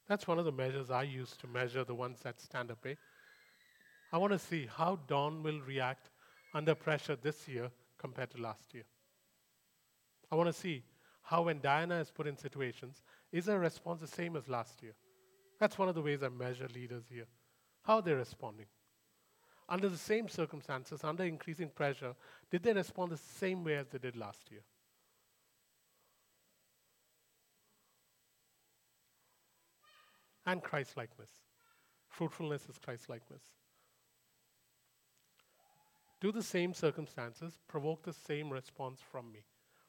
[0.10, 2.80] That's one of the measures I use to measure the ones that stand up.
[2.86, 2.96] Eh?
[4.12, 6.10] I want to see how Don will react
[6.54, 8.86] under pressure this year compared to last year.
[10.32, 10.84] I want to see
[11.22, 14.94] how, when Diana is put in situations, is their response the same as last year?
[15.60, 17.28] That's one of the ways I measure leaders here.
[17.84, 18.68] How are they responding?
[19.68, 22.16] Under the same circumstances, under increasing pressure,
[22.50, 24.62] did they respond the same way as they did last year?
[30.50, 31.30] and Christ likeness.
[32.10, 33.44] Fruitfulness is Christ likeness.
[36.20, 39.46] Do the same circumstances provoke the same response from me?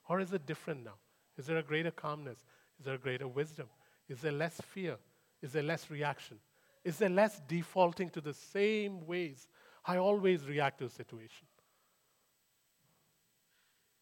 [0.08, 0.98] Or is it different now?
[1.38, 2.44] Is there a greater calmness?
[2.80, 3.68] Is there greater wisdom?
[4.08, 4.96] Is there less fear?
[5.42, 6.38] Is there less reaction?
[6.82, 9.46] Is there less defaulting to the same ways
[9.84, 11.46] I always react to a situation?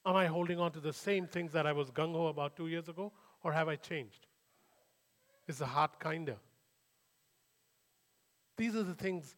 [0.06, 2.68] Am I holding on to the same things that I was gung ho about two
[2.68, 3.12] years ago,
[3.42, 4.26] or have I changed?
[5.48, 6.36] Is the heart kinder?
[8.56, 9.34] These are the things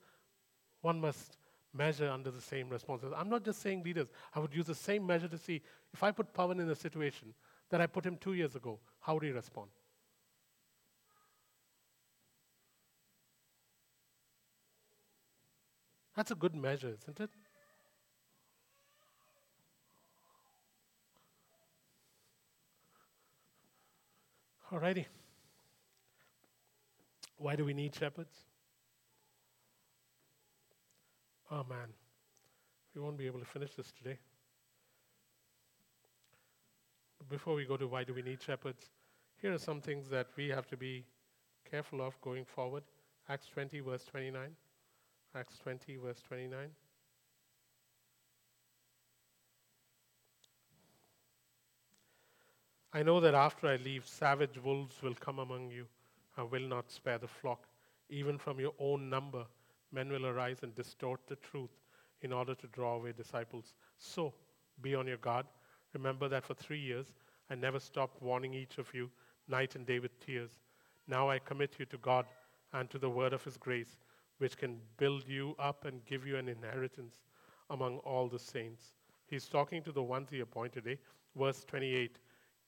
[0.82, 1.38] one must
[1.72, 3.12] measure under the same responses.
[3.16, 4.08] I'm not just saying leaders.
[4.34, 5.62] I would use the same measure to see
[5.94, 7.32] if I put Pawan in a situation
[7.70, 9.70] that I put him two years ago, how would he respond?
[16.16, 17.30] That's a good measure, isn't it?
[24.72, 25.06] Alrighty.
[27.38, 28.36] Why do we need shepherds?
[31.50, 31.88] Oh man,
[32.94, 34.18] we won't be able to finish this today.
[37.28, 38.90] Before we go to why do we need shepherds,
[39.40, 41.04] here are some things that we have to be
[41.70, 42.82] careful of going forward.
[43.28, 44.50] Acts 20, verse 29.
[45.34, 46.70] Acts 20, verse 29.
[52.92, 55.86] I know that after I leave, savage wolves will come among you
[56.36, 57.68] and will not spare the flock.
[58.08, 59.44] Even from your own number,
[59.92, 61.70] men will arise and distort the truth
[62.22, 63.74] in order to draw away disciples.
[63.98, 64.34] So,
[64.82, 65.46] be on your guard.
[65.94, 67.12] Remember that for three years,
[67.50, 69.10] I never stopped warning each of you
[69.48, 70.60] night and day with tears.
[71.08, 72.26] Now I commit you to God
[72.72, 73.98] and to the word of His grace,
[74.38, 77.16] which can build you up and give you an inheritance
[77.70, 78.92] among all the saints.
[79.26, 80.86] He's talking to the ones he appointed.
[80.88, 80.96] Eh?
[81.36, 82.18] Verse 28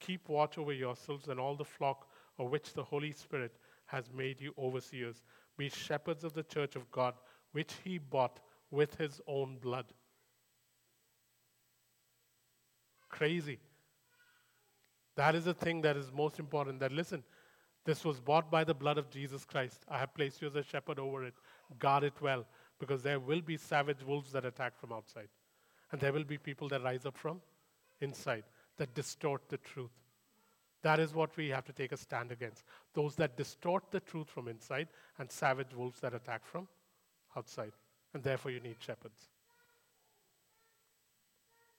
[0.01, 2.09] Keep watch over yourselves and all the flock
[2.39, 3.57] of which the Holy Spirit
[3.87, 5.23] has made you overseers.
[5.57, 7.15] Be shepherds of the church of God,
[7.53, 9.87] which he bought with his own blood.
[13.13, 13.61] Crazy.
[15.15, 16.81] That is the thing that is most important.
[16.81, 17.23] That listen,
[17.85, 19.85] this was bought by the blood of Jesus Christ.
[19.89, 21.35] I have placed you as a shepherd over it.
[21.79, 22.45] Guard it well,
[22.81, 25.29] because there will be savage wolves that attack from outside.
[25.93, 27.41] And there will be people that rise up from
[28.01, 28.45] inside
[28.79, 29.91] that distort the truth.
[30.83, 32.65] That is what we have to take a stand against.
[32.95, 34.89] Those that distort the truth from inside
[35.19, 36.67] and savage wolves that attack from
[37.37, 37.73] outside.
[38.15, 39.29] And therefore, you need shepherds.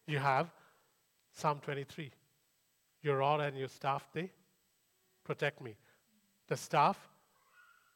[0.05, 0.51] You have
[1.34, 2.11] Psalm 23.
[3.01, 4.31] Your rod and your staff, they
[5.23, 5.75] protect me.
[6.47, 7.09] The staff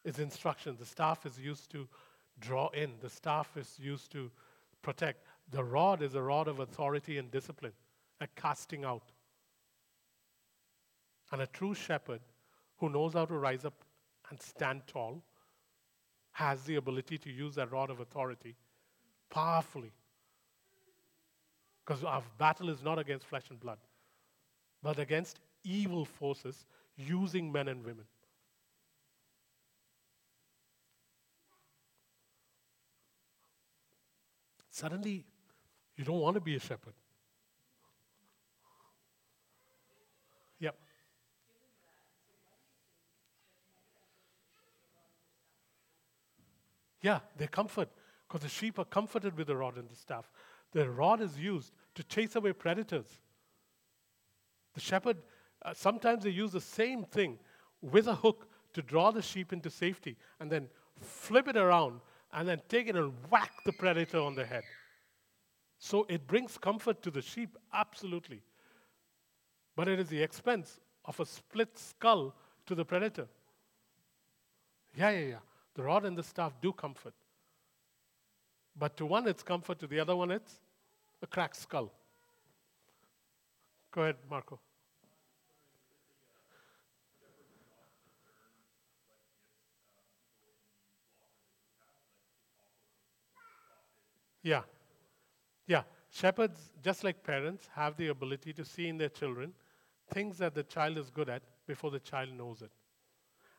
[0.04, 0.76] is instruction.
[0.80, 1.88] The staff is used to
[2.40, 2.92] draw in.
[3.02, 4.32] The staff is used to
[4.82, 5.24] protect.
[5.52, 7.74] The rod is a rod of authority and discipline,
[8.20, 9.12] a casting out.
[11.32, 12.22] And a true shepherd
[12.78, 13.84] who knows how to rise up
[14.30, 15.24] and stand tall
[16.32, 18.56] has the ability to use that rod of authority
[19.30, 19.92] powerfully.
[21.88, 23.78] Because our battle is not against flesh and blood,
[24.84, 26.66] but against evil forces
[26.98, 28.04] using men and women.
[34.70, 35.24] Suddenly,
[35.96, 36.94] you don't want to be a shepherd.
[40.60, 40.76] Yep.
[47.02, 47.88] Yeah, they're comfort
[48.28, 50.30] because the sheep are comforted with the rod and the staff.
[50.78, 53.08] The rod is used to chase away predators.
[54.76, 55.18] The shepherd,
[55.66, 57.40] uh, sometimes they use the same thing
[57.82, 60.70] with a hook to draw the sheep into safety and then
[61.02, 62.02] flip it around
[62.32, 64.62] and then take it and whack the predator on the head.
[65.80, 68.44] So it brings comfort to the sheep, absolutely.
[69.76, 72.36] But it is the expense of a split skull
[72.68, 73.28] to the predator.
[74.96, 75.44] Yeah, yeah, yeah.
[75.74, 77.16] The rod and the staff do comfort.
[78.78, 80.60] But to one it's comfort, to the other one it's
[81.22, 81.92] a cracked skull.
[83.92, 84.60] Go ahead, Marco.
[94.44, 94.62] Yeah.
[95.66, 95.84] Yeah.
[96.10, 99.54] Shepherds, just like parents, have the ability to see in their children
[100.14, 102.72] things that the child is good at before the child knows it.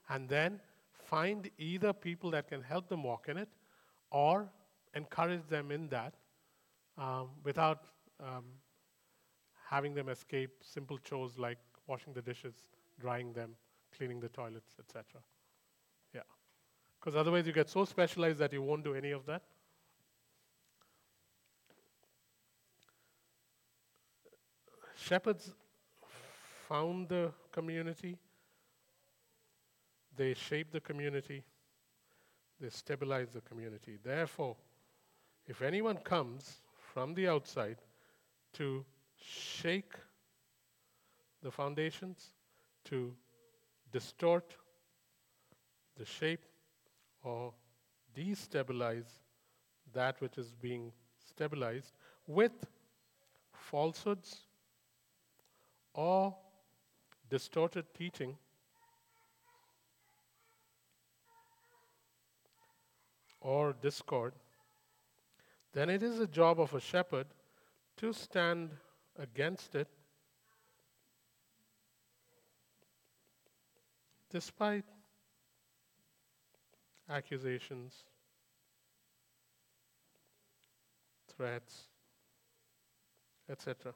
[0.09, 0.61] And then
[1.05, 3.49] find either people that can help them walk in it
[4.11, 4.49] or
[4.95, 6.15] encourage them in that
[6.99, 7.85] um, without
[8.21, 8.45] um,
[9.71, 12.55] having them escape simple chores like washing the dishes,
[13.01, 13.55] drying them,
[13.97, 15.05] cleaning the toilets, etc.
[16.15, 16.23] Yeah.
[16.99, 19.43] Because otherwise, you get so specialized that you won't do any of that.
[24.97, 25.53] Shepherds
[26.69, 28.19] found the community,
[30.17, 31.45] they shape the community,
[32.61, 33.97] they stabilize the community.
[34.03, 34.57] Therefore,
[35.47, 36.61] if anyone comes
[36.93, 37.77] from the outside
[38.55, 38.85] to
[39.17, 39.93] shake
[41.43, 42.33] the foundations,
[42.85, 43.15] to
[43.93, 44.57] distort
[45.97, 46.45] the shape,
[47.23, 47.53] or
[48.17, 49.21] destabilize
[49.93, 51.93] that which is being stabilized
[52.27, 52.53] with
[53.53, 54.47] falsehoods
[55.95, 56.35] or
[57.29, 58.37] distorted teaching,
[63.41, 64.33] or discord,
[65.79, 67.29] then it is the job of a shepherd
[67.99, 68.71] to stand
[69.17, 69.87] against it
[74.29, 74.85] despite
[77.09, 78.03] accusations,
[81.37, 81.85] threats,
[83.49, 83.95] etc.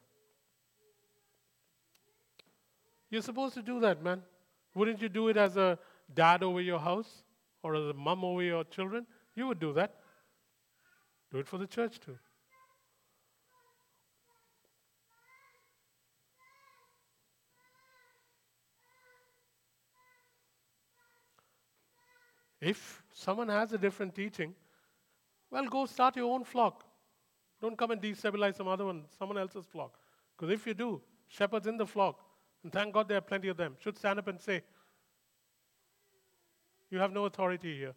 [3.11, 4.23] You're supposed to do that, man.
[4.75, 5.79] Wouldn't you do it as a
[6.15, 7.25] dad over your house
[7.63, 9.05] or as a mom over your children?
[9.35, 9.97] You would do that.
[11.33, 12.19] Do it for the church too.
[22.61, 24.55] If someone has a different teaching,
[25.51, 26.85] well, go start your own flock.
[27.61, 29.99] Don't come and destabilize some other one, someone else's flock.
[30.37, 32.21] Because if you do, shepherds in the flock
[32.63, 34.63] and thank God there are plenty of them, should stand up and say,
[36.91, 37.95] You have no authority here.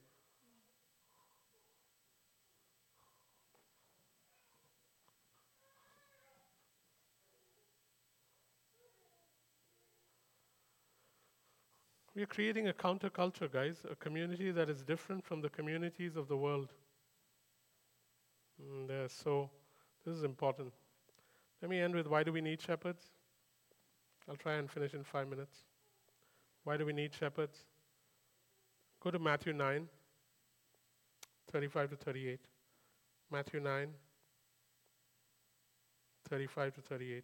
[12.16, 16.38] We're creating a counterculture, guys, a community that is different from the communities of the
[16.38, 16.72] world.
[18.58, 19.50] And, uh, so,
[20.06, 20.72] this is important.
[21.62, 23.12] Let me end with why do we need shepherds?
[24.30, 25.66] I'll try and finish in five minutes.
[26.64, 27.66] Why do we need shepherds?
[29.02, 29.90] Go to Matthew 9,
[31.52, 32.40] 35 to 38.
[33.30, 33.94] Matthew 9,
[36.30, 37.24] 35 to 38.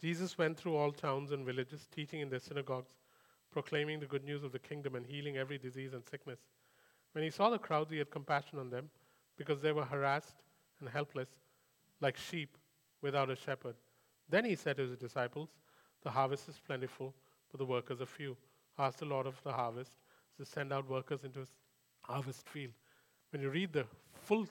[0.00, 2.92] Jesus went through all towns and villages, teaching in their synagogues,
[3.50, 6.38] proclaiming the good news of the kingdom, and healing every disease and sickness.
[7.12, 8.90] When he saw the crowds, he had compassion on them,
[9.36, 10.36] because they were harassed
[10.80, 11.28] and helpless,
[12.00, 12.56] like sheep
[13.02, 13.74] without a shepherd.
[14.28, 15.48] Then he said to his disciples,
[16.02, 17.14] The harvest is plentiful,
[17.50, 18.36] but the workers are few.
[18.78, 19.92] Ask the Lord of the harvest
[20.36, 21.54] to send out workers into his
[22.02, 22.72] harvest field.
[23.30, 23.84] When you read the
[24.22, 24.46] full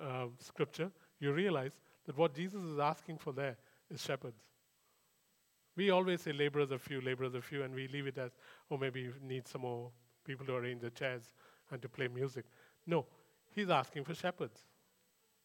[0.00, 1.72] uh, scripture, you realize
[2.06, 3.56] that what Jesus is asking for there
[3.90, 4.42] is shepherds.
[5.76, 8.32] We always say laborers are few, laborers are few, and we leave it as,
[8.70, 9.90] oh, maybe you need some more
[10.24, 11.32] people to arrange the chairs
[11.70, 12.44] and to play music.
[12.86, 13.06] No,
[13.54, 14.60] he's asking for shepherds.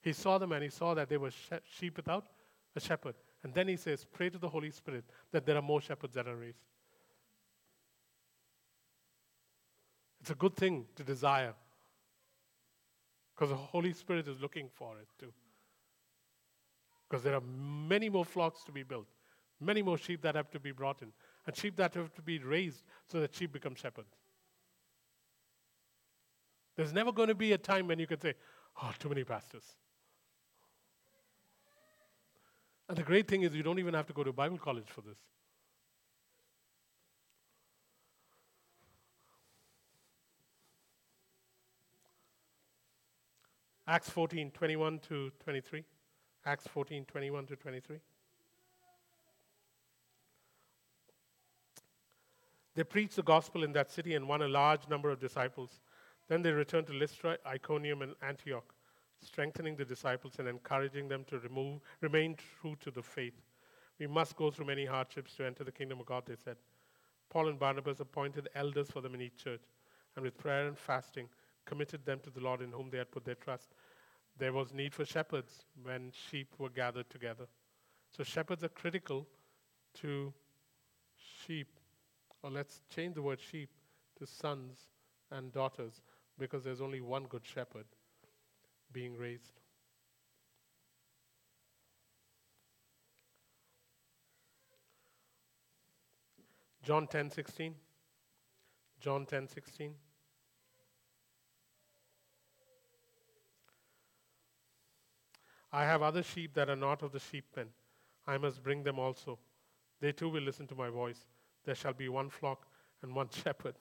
[0.02, 1.32] He saw them and he saw that they were
[1.64, 2.28] sheep without
[2.76, 3.16] a shepherd.
[3.44, 6.28] And then he says, Pray to the Holy Spirit that there are more shepherds that
[6.28, 6.60] are raised.
[10.22, 11.54] It's a good thing to desire
[13.34, 15.32] because the Holy Spirit is looking for it too.
[17.16, 17.44] Because there are
[17.88, 19.08] many more flocks to be built,
[19.62, 21.14] many more sheep that have to be brought in,
[21.48, 24.18] and sheep that have to be raised so that sheep become shepherds.
[26.76, 28.34] There's never going to be a time when you can say,
[28.84, 29.64] oh, too many pastors.
[32.90, 35.00] And the great thing is, you don't even have to go to Bible college for
[35.00, 35.20] this.
[43.88, 45.86] Acts 14, 21 to 23.
[46.46, 47.98] Acts 14, 21 to 23.
[52.76, 55.80] They preached the gospel in that city and won a large number of disciples.
[56.28, 58.74] Then they returned to Lystra, Iconium, and Antioch,
[59.22, 63.42] strengthening the disciples and encouraging them to remove, remain true to the faith.
[63.98, 66.58] We must go through many hardships to enter the kingdom of God, they said.
[67.30, 69.62] Paul and Barnabas appointed elders for them in each church,
[70.16, 71.30] and with prayer and fasting,
[71.66, 73.70] committed them to the Lord in whom they had put their trust.
[74.38, 77.48] There was need for shepherds when sheep were gathered together.
[78.12, 79.28] So shepherds are critical
[80.02, 80.34] to
[81.18, 81.80] sheep,
[82.44, 83.70] or let's change the word sheep
[84.20, 84.90] to sons
[85.32, 86.02] and daughters,
[86.38, 87.86] because there's only one good shepherd
[88.92, 89.60] being raised.
[96.84, 97.74] John 10:16
[99.00, 99.94] John 10:16
[105.76, 107.68] I have other sheep that are not of the sheep pen.
[108.26, 109.38] I must bring them also.
[110.00, 111.26] They too will listen to my voice.
[111.66, 112.66] There shall be one flock
[113.04, 113.76] and one shepherd.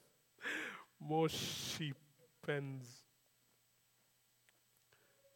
[0.98, 1.96] More sheep
[2.44, 3.04] pens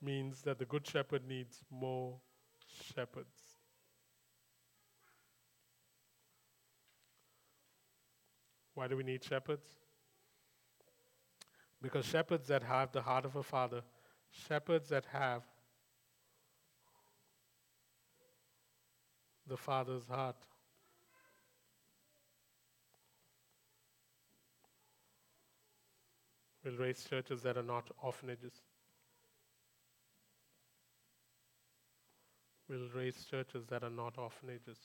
[0.02, 2.16] means that the good shepherd needs more
[2.92, 3.38] shepherds.
[8.74, 9.68] Why do we need shepherds?
[11.80, 13.82] Because shepherds that have the heart of a father,
[14.32, 15.42] shepherds that have
[19.48, 20.36] the Father's heart.
[26.64, 28.52] We'll raise churches that are not orphanages.
[32.68, 34.78] We'll raise churches that are not orphanages.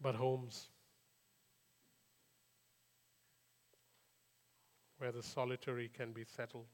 [0.00, 0.68] But homes.
[5.04, 6.64] Where the solitary can be settled.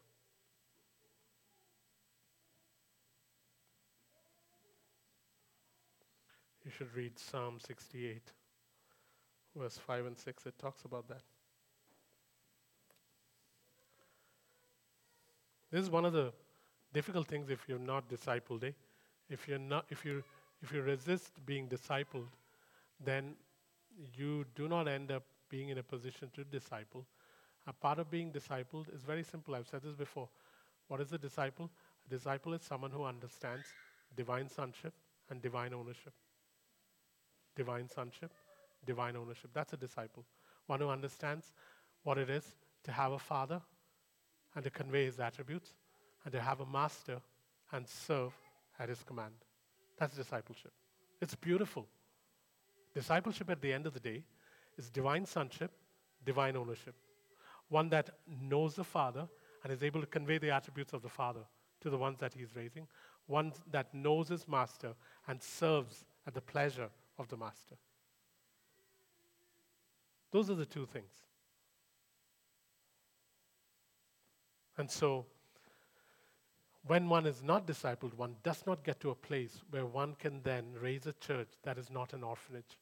[6.64, 8.22] You should read Psalm 68,
[9.56, 10.46] verse 5 and 6.
[10.46, 11.22] It talks about that.
[15.72, 16.32] This is one of the
[16.92, 18.62] difficult things if you're not discipled.
[18.62, 18.70] Eh?
[19.28, 20.22] If you're not, if you
[20.62, 22.28] if you resist being discipled,
[23.04, 23.34] then
[24.14, 27.04] you do not end up being in a position to disciple
[27.66, 29.54] a part of being discipled is very simple.
[29.54, 30.28] I've said this before.
[30.88, 31.70] What is a disciple?
[32.06, 33.66] A disciple is someone who understands
[34.16, 34.92] divine sonship
[35.28, 36.12] and divine ownership.
[37.56, 38.32] Divine sonship,
[38.86, 39.50] divine ownership.
[39.52, 40.24] That's a disciple.
[40.66, 41.52] One who understands
[42.02, 42.44] what it is
[42.84, 43.60] to have a father
[44.54, 45.74] and to convey his attributes
[46.24, 47.20] and to have a master
[47.72, 48.32] and serve
[48.78, 49.34] at his command.
[49.98, 50.72] That's discipleship.
[51.20, 51.86] It's beautiful.
[52.94, 54.24] Discipleship at the end of the day
[54.78, 55.70] is divine sonship,
[56.24, 56.94] divine ownership
[57.70, 58.10] one that
[58.42, 59.26] knows the Father
[59.64, 61.40] and is able to convey the attributes of the Father
[61.80, 62.86] to the ones that he's raising,
[63.26, 64.92] one that knows his master
[65.26, 66.88] and serves at the pleasure
[67.18, 67.76] of the master.
[70.30, 71.12] Those are the two things.
[74.76, 75.26] And so,
[76.86, 80.40] when one is not discipled, one does not get to a place where one can
[80.42, 82.78] then raise a church that is not an orphanage.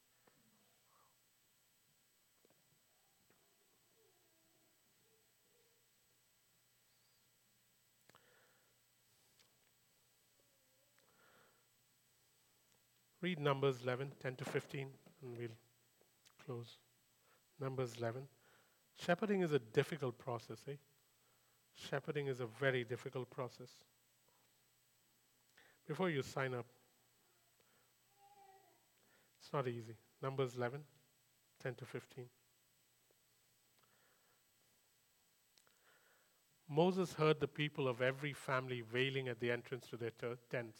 [13.20, 14.86] Read Numbers 11, 10 to 15,
[15.22, 15.48] and we'll
[16.44, 16.78] close.
[17.60, 18.22] Numbers 11.
[18.94, 20.74] Shepherding is a difficult process, eh?
[21.74, 23.70] Shepherding is a very difficult process.
[25.86, 26.66] Before you sign up,
[29.40, 29.96] it's not easy.
[30.22, 30.80] Numbers 11,
[31.62, 32.24] 10 to 15.
[36.68, 40.12] Moses heard the people of every family wailing at the entrance to their
[40.50, 40.78] tents.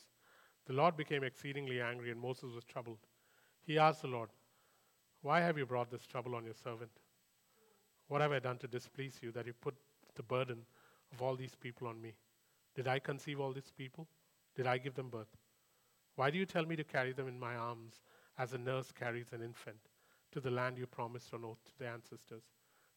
[0.69, 2.99] The Lord became exceedingly angry, and Moses was troubled.
[3.65, 4.28] He asked the Lord,
[5.23, 6.90] Why have you brought this trouble on your servant?
[8.09, 9.74] What have I done to displease you that you put
[10.15, 10.59] the burden
[11.11, 12.12] of all these people on me?
[12.74, 14.07] Did I conceive all these people?
[14.55, 15.35] Did I give them birth?
[16.16, 18.03] Why do you tell me to carry them in my arms
[18.36, 19.89] as a nurse carries an infant
[20.32, 22.43] to the land you promised on oath to the ancestors?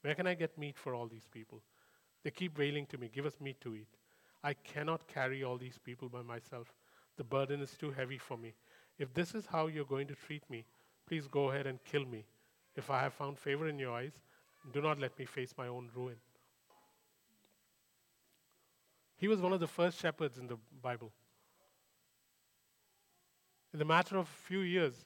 [0.01, 1.61] Where can I get meat for all these people?
[2.23, 3.95] They keep wailing to me, Give us meat to eat.
[4.43, 6.73] I cannot carry all these people by myself.
[7.17, 8.53] The burden is too heavy for me.
[8.97, 10.65] If this is how you're going to treat me,
[11.07, 12.25] please go ahead and kill me.
[12.75, 14.13] If I have found favor in your eyes,
[14.73, 16.15] do not let me face my own ruin.
[19.17, 21.11] He was one of the first shepherds in the Bible.
[23.73, 25.05] In the matter of a few years,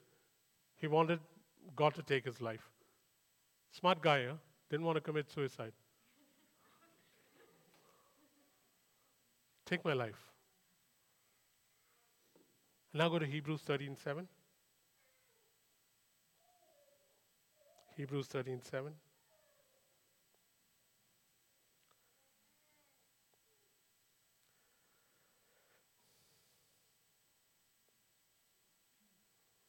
[0.76, 1.20] he wanted
[1.74, 2.70] God to take his life.
[3.72, 4.34] Smart guy, huh?
[4.70, 5.72] Didn't want to commit suicide.
[9.64, 10.26] Take my life.
[12.96, 14.26] Now go to Hebrews 13:7.
[17.94, 18.94] Hebrews 13:7.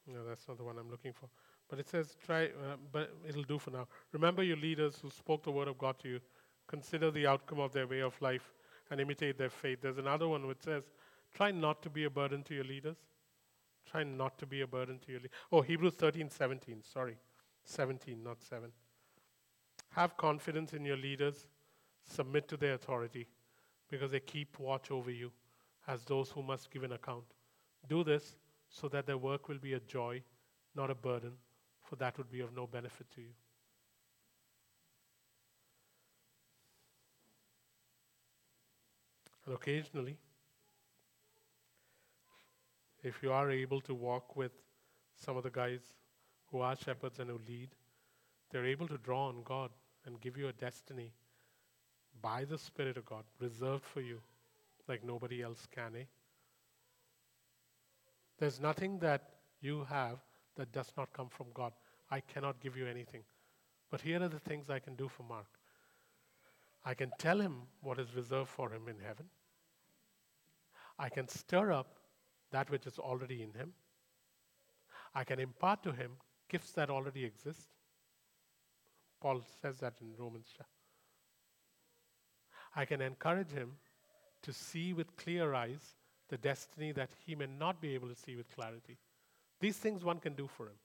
[0.07, 1.27] No, that's not the one I'm looking for.
[1.67, 3.89] But it says, try, uh, but it'll do for now.
[4.13, 6.21] Remember your leaders who spoke the word of God to you.
[6.67, 8.53] Consider the outcome of their way of life
[8.89, 9.79] and imitate their faith.
[9.81, 10.83] There's another one which says,
[11.33, 12.95] try not to be a burden to your leaders.
[13.89, 15.37] Try not to be a burden to your leaders.
[15.51, 16.83] Oh, Hebrews 13, 17.
[16.83, 17.17] Sorry.
[17.63, 18.69] 17, not 7.
[19.91, 21.47] Have confidence in your leaders.
[22.05, 23.27] Submit to their authority
[23.89, 25.31] because they keep watch over you
[25.87, 27.25] as those who must give an account.
[27.87, 28.35] Do this
[28.69, 30.21] so that their work will be a joy,
[30.75, 31.33] not a burden,
[31.81, 33.33] for that would be of no benefit to you.
[39.45, 40.17] And occasionally,
[43.07, 44.51] if you are able to walk with
[45.15, 45.81] some of the guys
[46.51, 47.69] who are shepherds and who lead,
[48.49, 49.71] they're able to draw on God
[50.05, 51.13] and give you a destiny
[52.21, 54.19] by the Spirit of God, reserved for you,
[54.87, 56.03] like nobody else can, eh?
[58.39, 59.29] There's nothing that
[59.61, 60.19] you have
[60.55, 61.73] that does not come from God.
[62.09, 63.23] I cannot give you anything.
[63.89, 65.47] But here are the things I can do for Mark.
[66.85, 69.25] I can tell him what is reserved for him in heaven.
[70.99, 71.99] I can stir up
[72.51, 73.73] that which is already in him.
[75.13, 76.11] I can impart to him
[76.49, 77.69] gifts that already exist.
[79.19, 80.47] Paul says that in Romans.
[82.75, 83.73] I can encourage him
[84.43, 85.95] to see with clear eyes
[86.29, 88.97] the destiny that he may not be able to see with clarity.
[89.59, 90.77] These things one can do for him.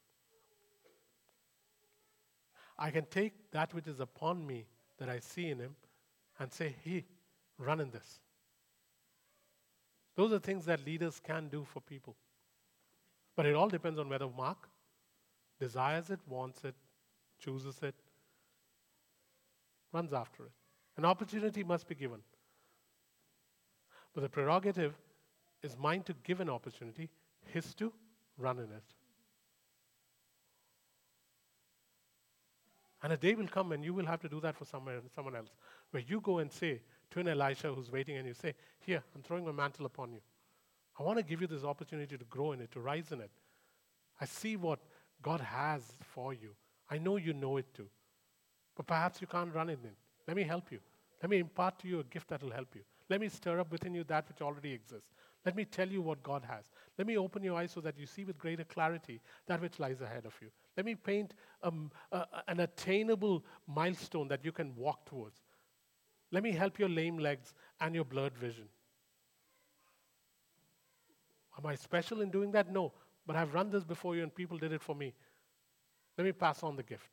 [2.78, 4.66] I can take that which is upon me
[4.98, 5.76] that I see in him
[6.38, 7.04] and say, Hey,
[7.58, 8.20] run in this.
[10.14, 12.16] Those are things that leaders can do for people.
[13.34, 14.68] But it all depends on whether Mark
[15.58, 16.74] desires it, wants it,
[17.38, 17.94] chooses it,
[19.92, 20.52] runs after it.
[20.96, 22.20] An opportunity must be given.
[24.14, 24.94] But the prerogative
[25.62, 27.08] is mine to give an opportunity,
[27.46, 27.92] his to
[28.36, 28.94] run in it.
[33.02, 35.34] And a day will come when you will have to do that for someone, someone
[35.34, 35.50] else,
[35.90, 36.80] where you go and say
[37.12, 40.20] to an Elisha who's waiting, and you say, Here, I'm throwing my mantle upon you.
[40.98, 43.30] I want to give you this opportunity to grow in it, to rise in it.
[44.20, 44.80] I see what
[45.22, 46.50] God has for you.
[46.90, 47.88] I know you know it too.
[48.76, 49.96] But perhaps you can't run in it.
[50.26, 50.80] Let me help you.
[51.22, 52.82] Let me impart to you a gift that will help you.
[53.08, 55.10] Let me stir up within you that which already exists.
[55.44, 56.70] Let me tell you what God has.
[56.98, 60.00] Let me open your eyes so that you see with greater clarity that which lies
[60.00, 60.48] ahead of you.
[60.76, 61.90] Let me paint um,
[62.48, 65.41] an attainable milestone that you can walk towards.
[66.32, 68.64] Let me help your lame legs and your blurred vision.
[71.58, 72.72] Am I special in doing that?
[72.72, 72.92] No.
[73.26, 75.14] But I've run this before you and people did it for me.
[76.18, 77.10] Let me pass on the gift.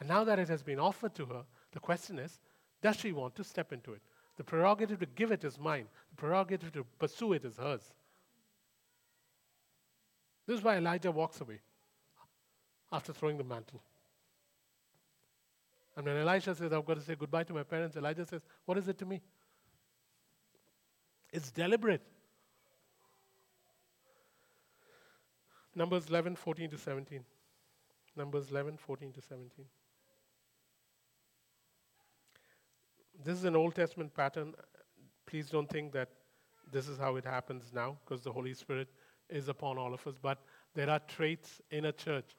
[0.00, 2.38] And now that it has been offered to her, the question is
[2.80, 4.02] does she want to step into it?
[4.36, 7.92] The prerogative to give it is mine, the prerogative to pursue it is hers.
[10.46, 11.60] This is why Elijah walks away
[12.92, 13.82] after throwing the mantle.
[15.96, 18.78] And when Elisha says, I've got to say goodbye to my parents, Elijah says, What
[18.78, 19.20] is it to me?
[21.32, 22.02] It's deliberate.
[25.74, 27.24] Numbers 11, 14 to 17.
[28.16, 29.64] Numbers 11, 14 to 17.
[33.24, 34.54] This is an Old Testament pattern.
[35.26, 36.10] Please don't think that
[36.70, 38.88] this is how it happens now, because the Holy Spirit
[39.28, 40.14] is upon all of us.
[40.20, 40.38] But
[40.74, 42.36] there are traits in a church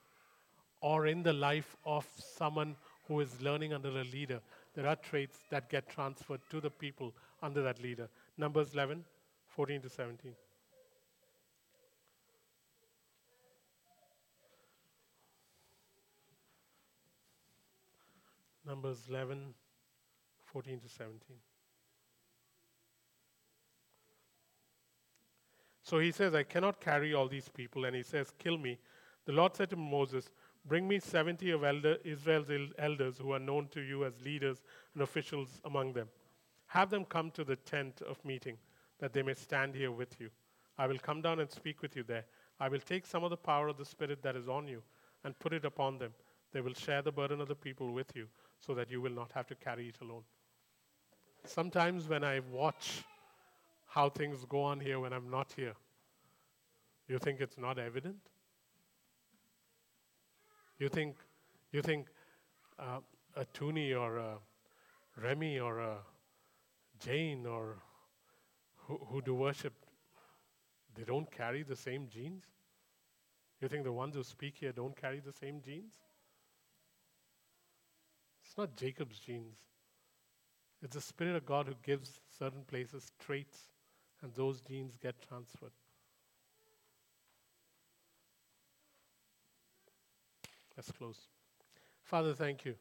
[0.81, 2.75] or in the life of someone
[3.07, 4.41] who is learning under a leader,
[4.73, 8.09] there are traits that get transferred to the people under that leader.
[8.37, 9.03] Numbers 11,
[9.47, 10.33] 14 to 17.
[18.67, 19.53] Numbers 11,
[20.45, 21.19] 14 to 17.
[25.83, 27.85] So he says, I cannot carry all these people.
[27.85, 28.79] And he says, Kill me.
[29.25, 30.31] The Lord said to Moses,
[30.67, 34.63] Bring me 70 of elder, Israel's elders who are known to you as leaders
[34.93, 36.07] and officials among them.
[36.67, 38.57] Have them come to the tent of meeting,
[38.99, 40.29] that they may stand here with you.
[40.77, 42.25] I will come down and speak with you there.
[42.59, 44.81] I will take some of the power of the Spirit that is on you
[45.23, 46.13] and put it upon them.
[46.51, 48.27] They will share the burden of the people with you,
[48.59, 50.23] so that you will not have to carry it alone.
[51.43, 53.03] Sometimes when I watch
[53.85, 55.75] how things go on here when I'm not here,
[57.07, 58.17] you think it's not evident?
[60.77, 61.15] You think,
[61.71, 62.07] you think
[62.77, 62.99] uh,
[63.35, 64.37] a Toonie or a
[65.21, 65.97] Remy or a
[66.99, 67.77] Jane or
[68.75, 69.73] who, who do worship,
[70.95, 72.43] they don't carry the same genes?
[73.61, 75.93] You think the ones who speak here don't carry the same genes?
[78.45, 79.59] It's not Jacob's genes.
[80.81, 83.69] It's the Spirit of God who gives certain places traits,
[84.21, 85.71] and those genes get transferred.
[90.77, 91.19] Let's close.
[92.03, 92.75] Father, thank you.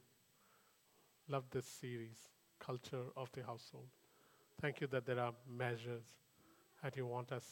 [1.28, 2.16] Love this series,
[2.58, 3.86] Culture of the Household.
[4.60, 6.04] Thank you that there are measures
[6.82, 7.44] that you want us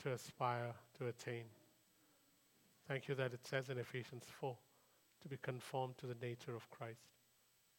[0.00, 1.44] to aspire to attain.
[2.86, 4.56] Thank you that it says in Ephesians 4
[5.22, 7.06] to be conformed to the nature of Christ,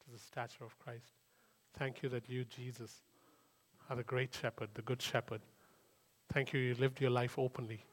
[0.04, 1.14] to the stature of Christ.
[1.78, 3.02] Thank you that you, Jesus,
[3.90, 5.42] are the great shepherd, the good shepherd.
[6.34, 7.84] Thank you, you lived your life openly.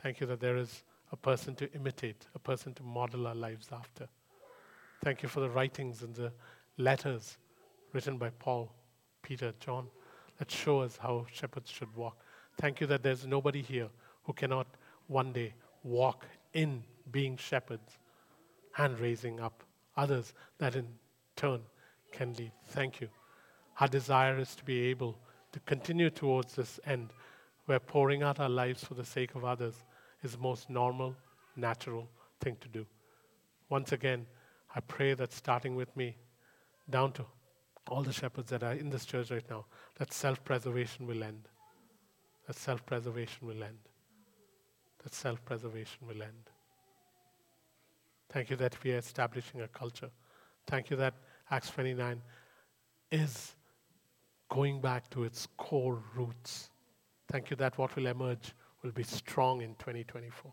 [0.00, 3.68] Thank you that there is a person to imitate, a person to model our lives
[3.72, 4.08] after.
[5.02, 6.32] Thank you for the writings and the
[6.76, 7.38] letters
[7.92, 8.72] written by Paul,
[9.22, 9.88] Peter, John
[10.38, 12.16] that show us how shepherds should walk.
[12.60, 13.88] Thank you that there's nobody here
[14.24, 14.66] who cannot
[15.06, 17.98] one day walk in being shepherds
[18.78, 19.64] and raising up
[19.96, 20.86] others that in
[21.36, 21.60] turn
[22.12, 22.52] can lead.
[22.68, 23.08] Thank you.
[23.80, 25.18] Our desire is to be able
[25.52, 27.12] to continue towards this end
[27.66, 29.84] where pouring out our lives for the sake of others
[30.22, 31.14] is the most normal,
[31.56, 32.08] natural
[32.40, 32.86] thing to do.
[33.68, 34.26] Once again,
[34.74, 36.16] I pray that starting with me,
[36.88, 37.24] down to
[37.88, 39.66] all the shepherds that are in this church right now,
[39.98, 41.48] that self preservation will end.
[42.46, 43.78] That self preservation will end.
[45.02, 46.50] That self preservation will end.
[48.28, 50.10] Thank you that we are establishing a culture.
[50.66, 51.14] Thank you that
[51.50, 52.22] Acts 29
[53.10, 53.56] is
[54.48, 56.70] going back to its core roots.
[57.28, 60.52] Thank you that what will emerge will be strong in 2024.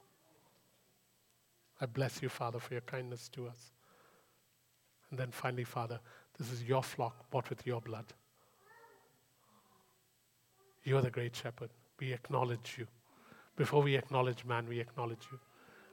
[1.79, 3.71] I bless you, Father, for your kindness to us.
[5.09, 5.99] And then finally, Father,
[6.37, 8.05] this is your flock bought with your blood.
[10.83, 11.69] You are the great shepherd.
[11.99, 12.87] We acknowledge you.
[13.55, 15.39] Before we acknowledge man, we acknowledge you.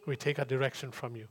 [0.06, 1.26] We take our direction from you.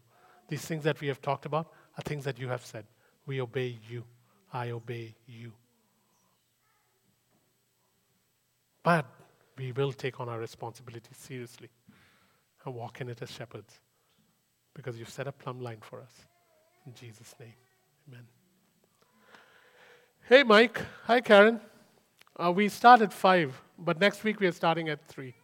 [0.50, 2.86] These things that we have talked about are things that you have said.
[3.26, 4.04] We obey you.
[4.52, 5.54] I obey you.
[8.84, 9.06] But
[9.58, 11.70] we will take on our responsibility seriously
[12.66, 13.80] and walk in it as shepherds
[14.74, 16.26] because you've set a plumb line for us.
[16.86, 17.54] In Jesus' name,
[18.08, 18.26] amen.
[20.28, 20.82] Hey, Mike.
[21.04, 21.60] Hi, Karen.
[22.36, 25.36] Uh, we start at 5, but next week we are starting at 3.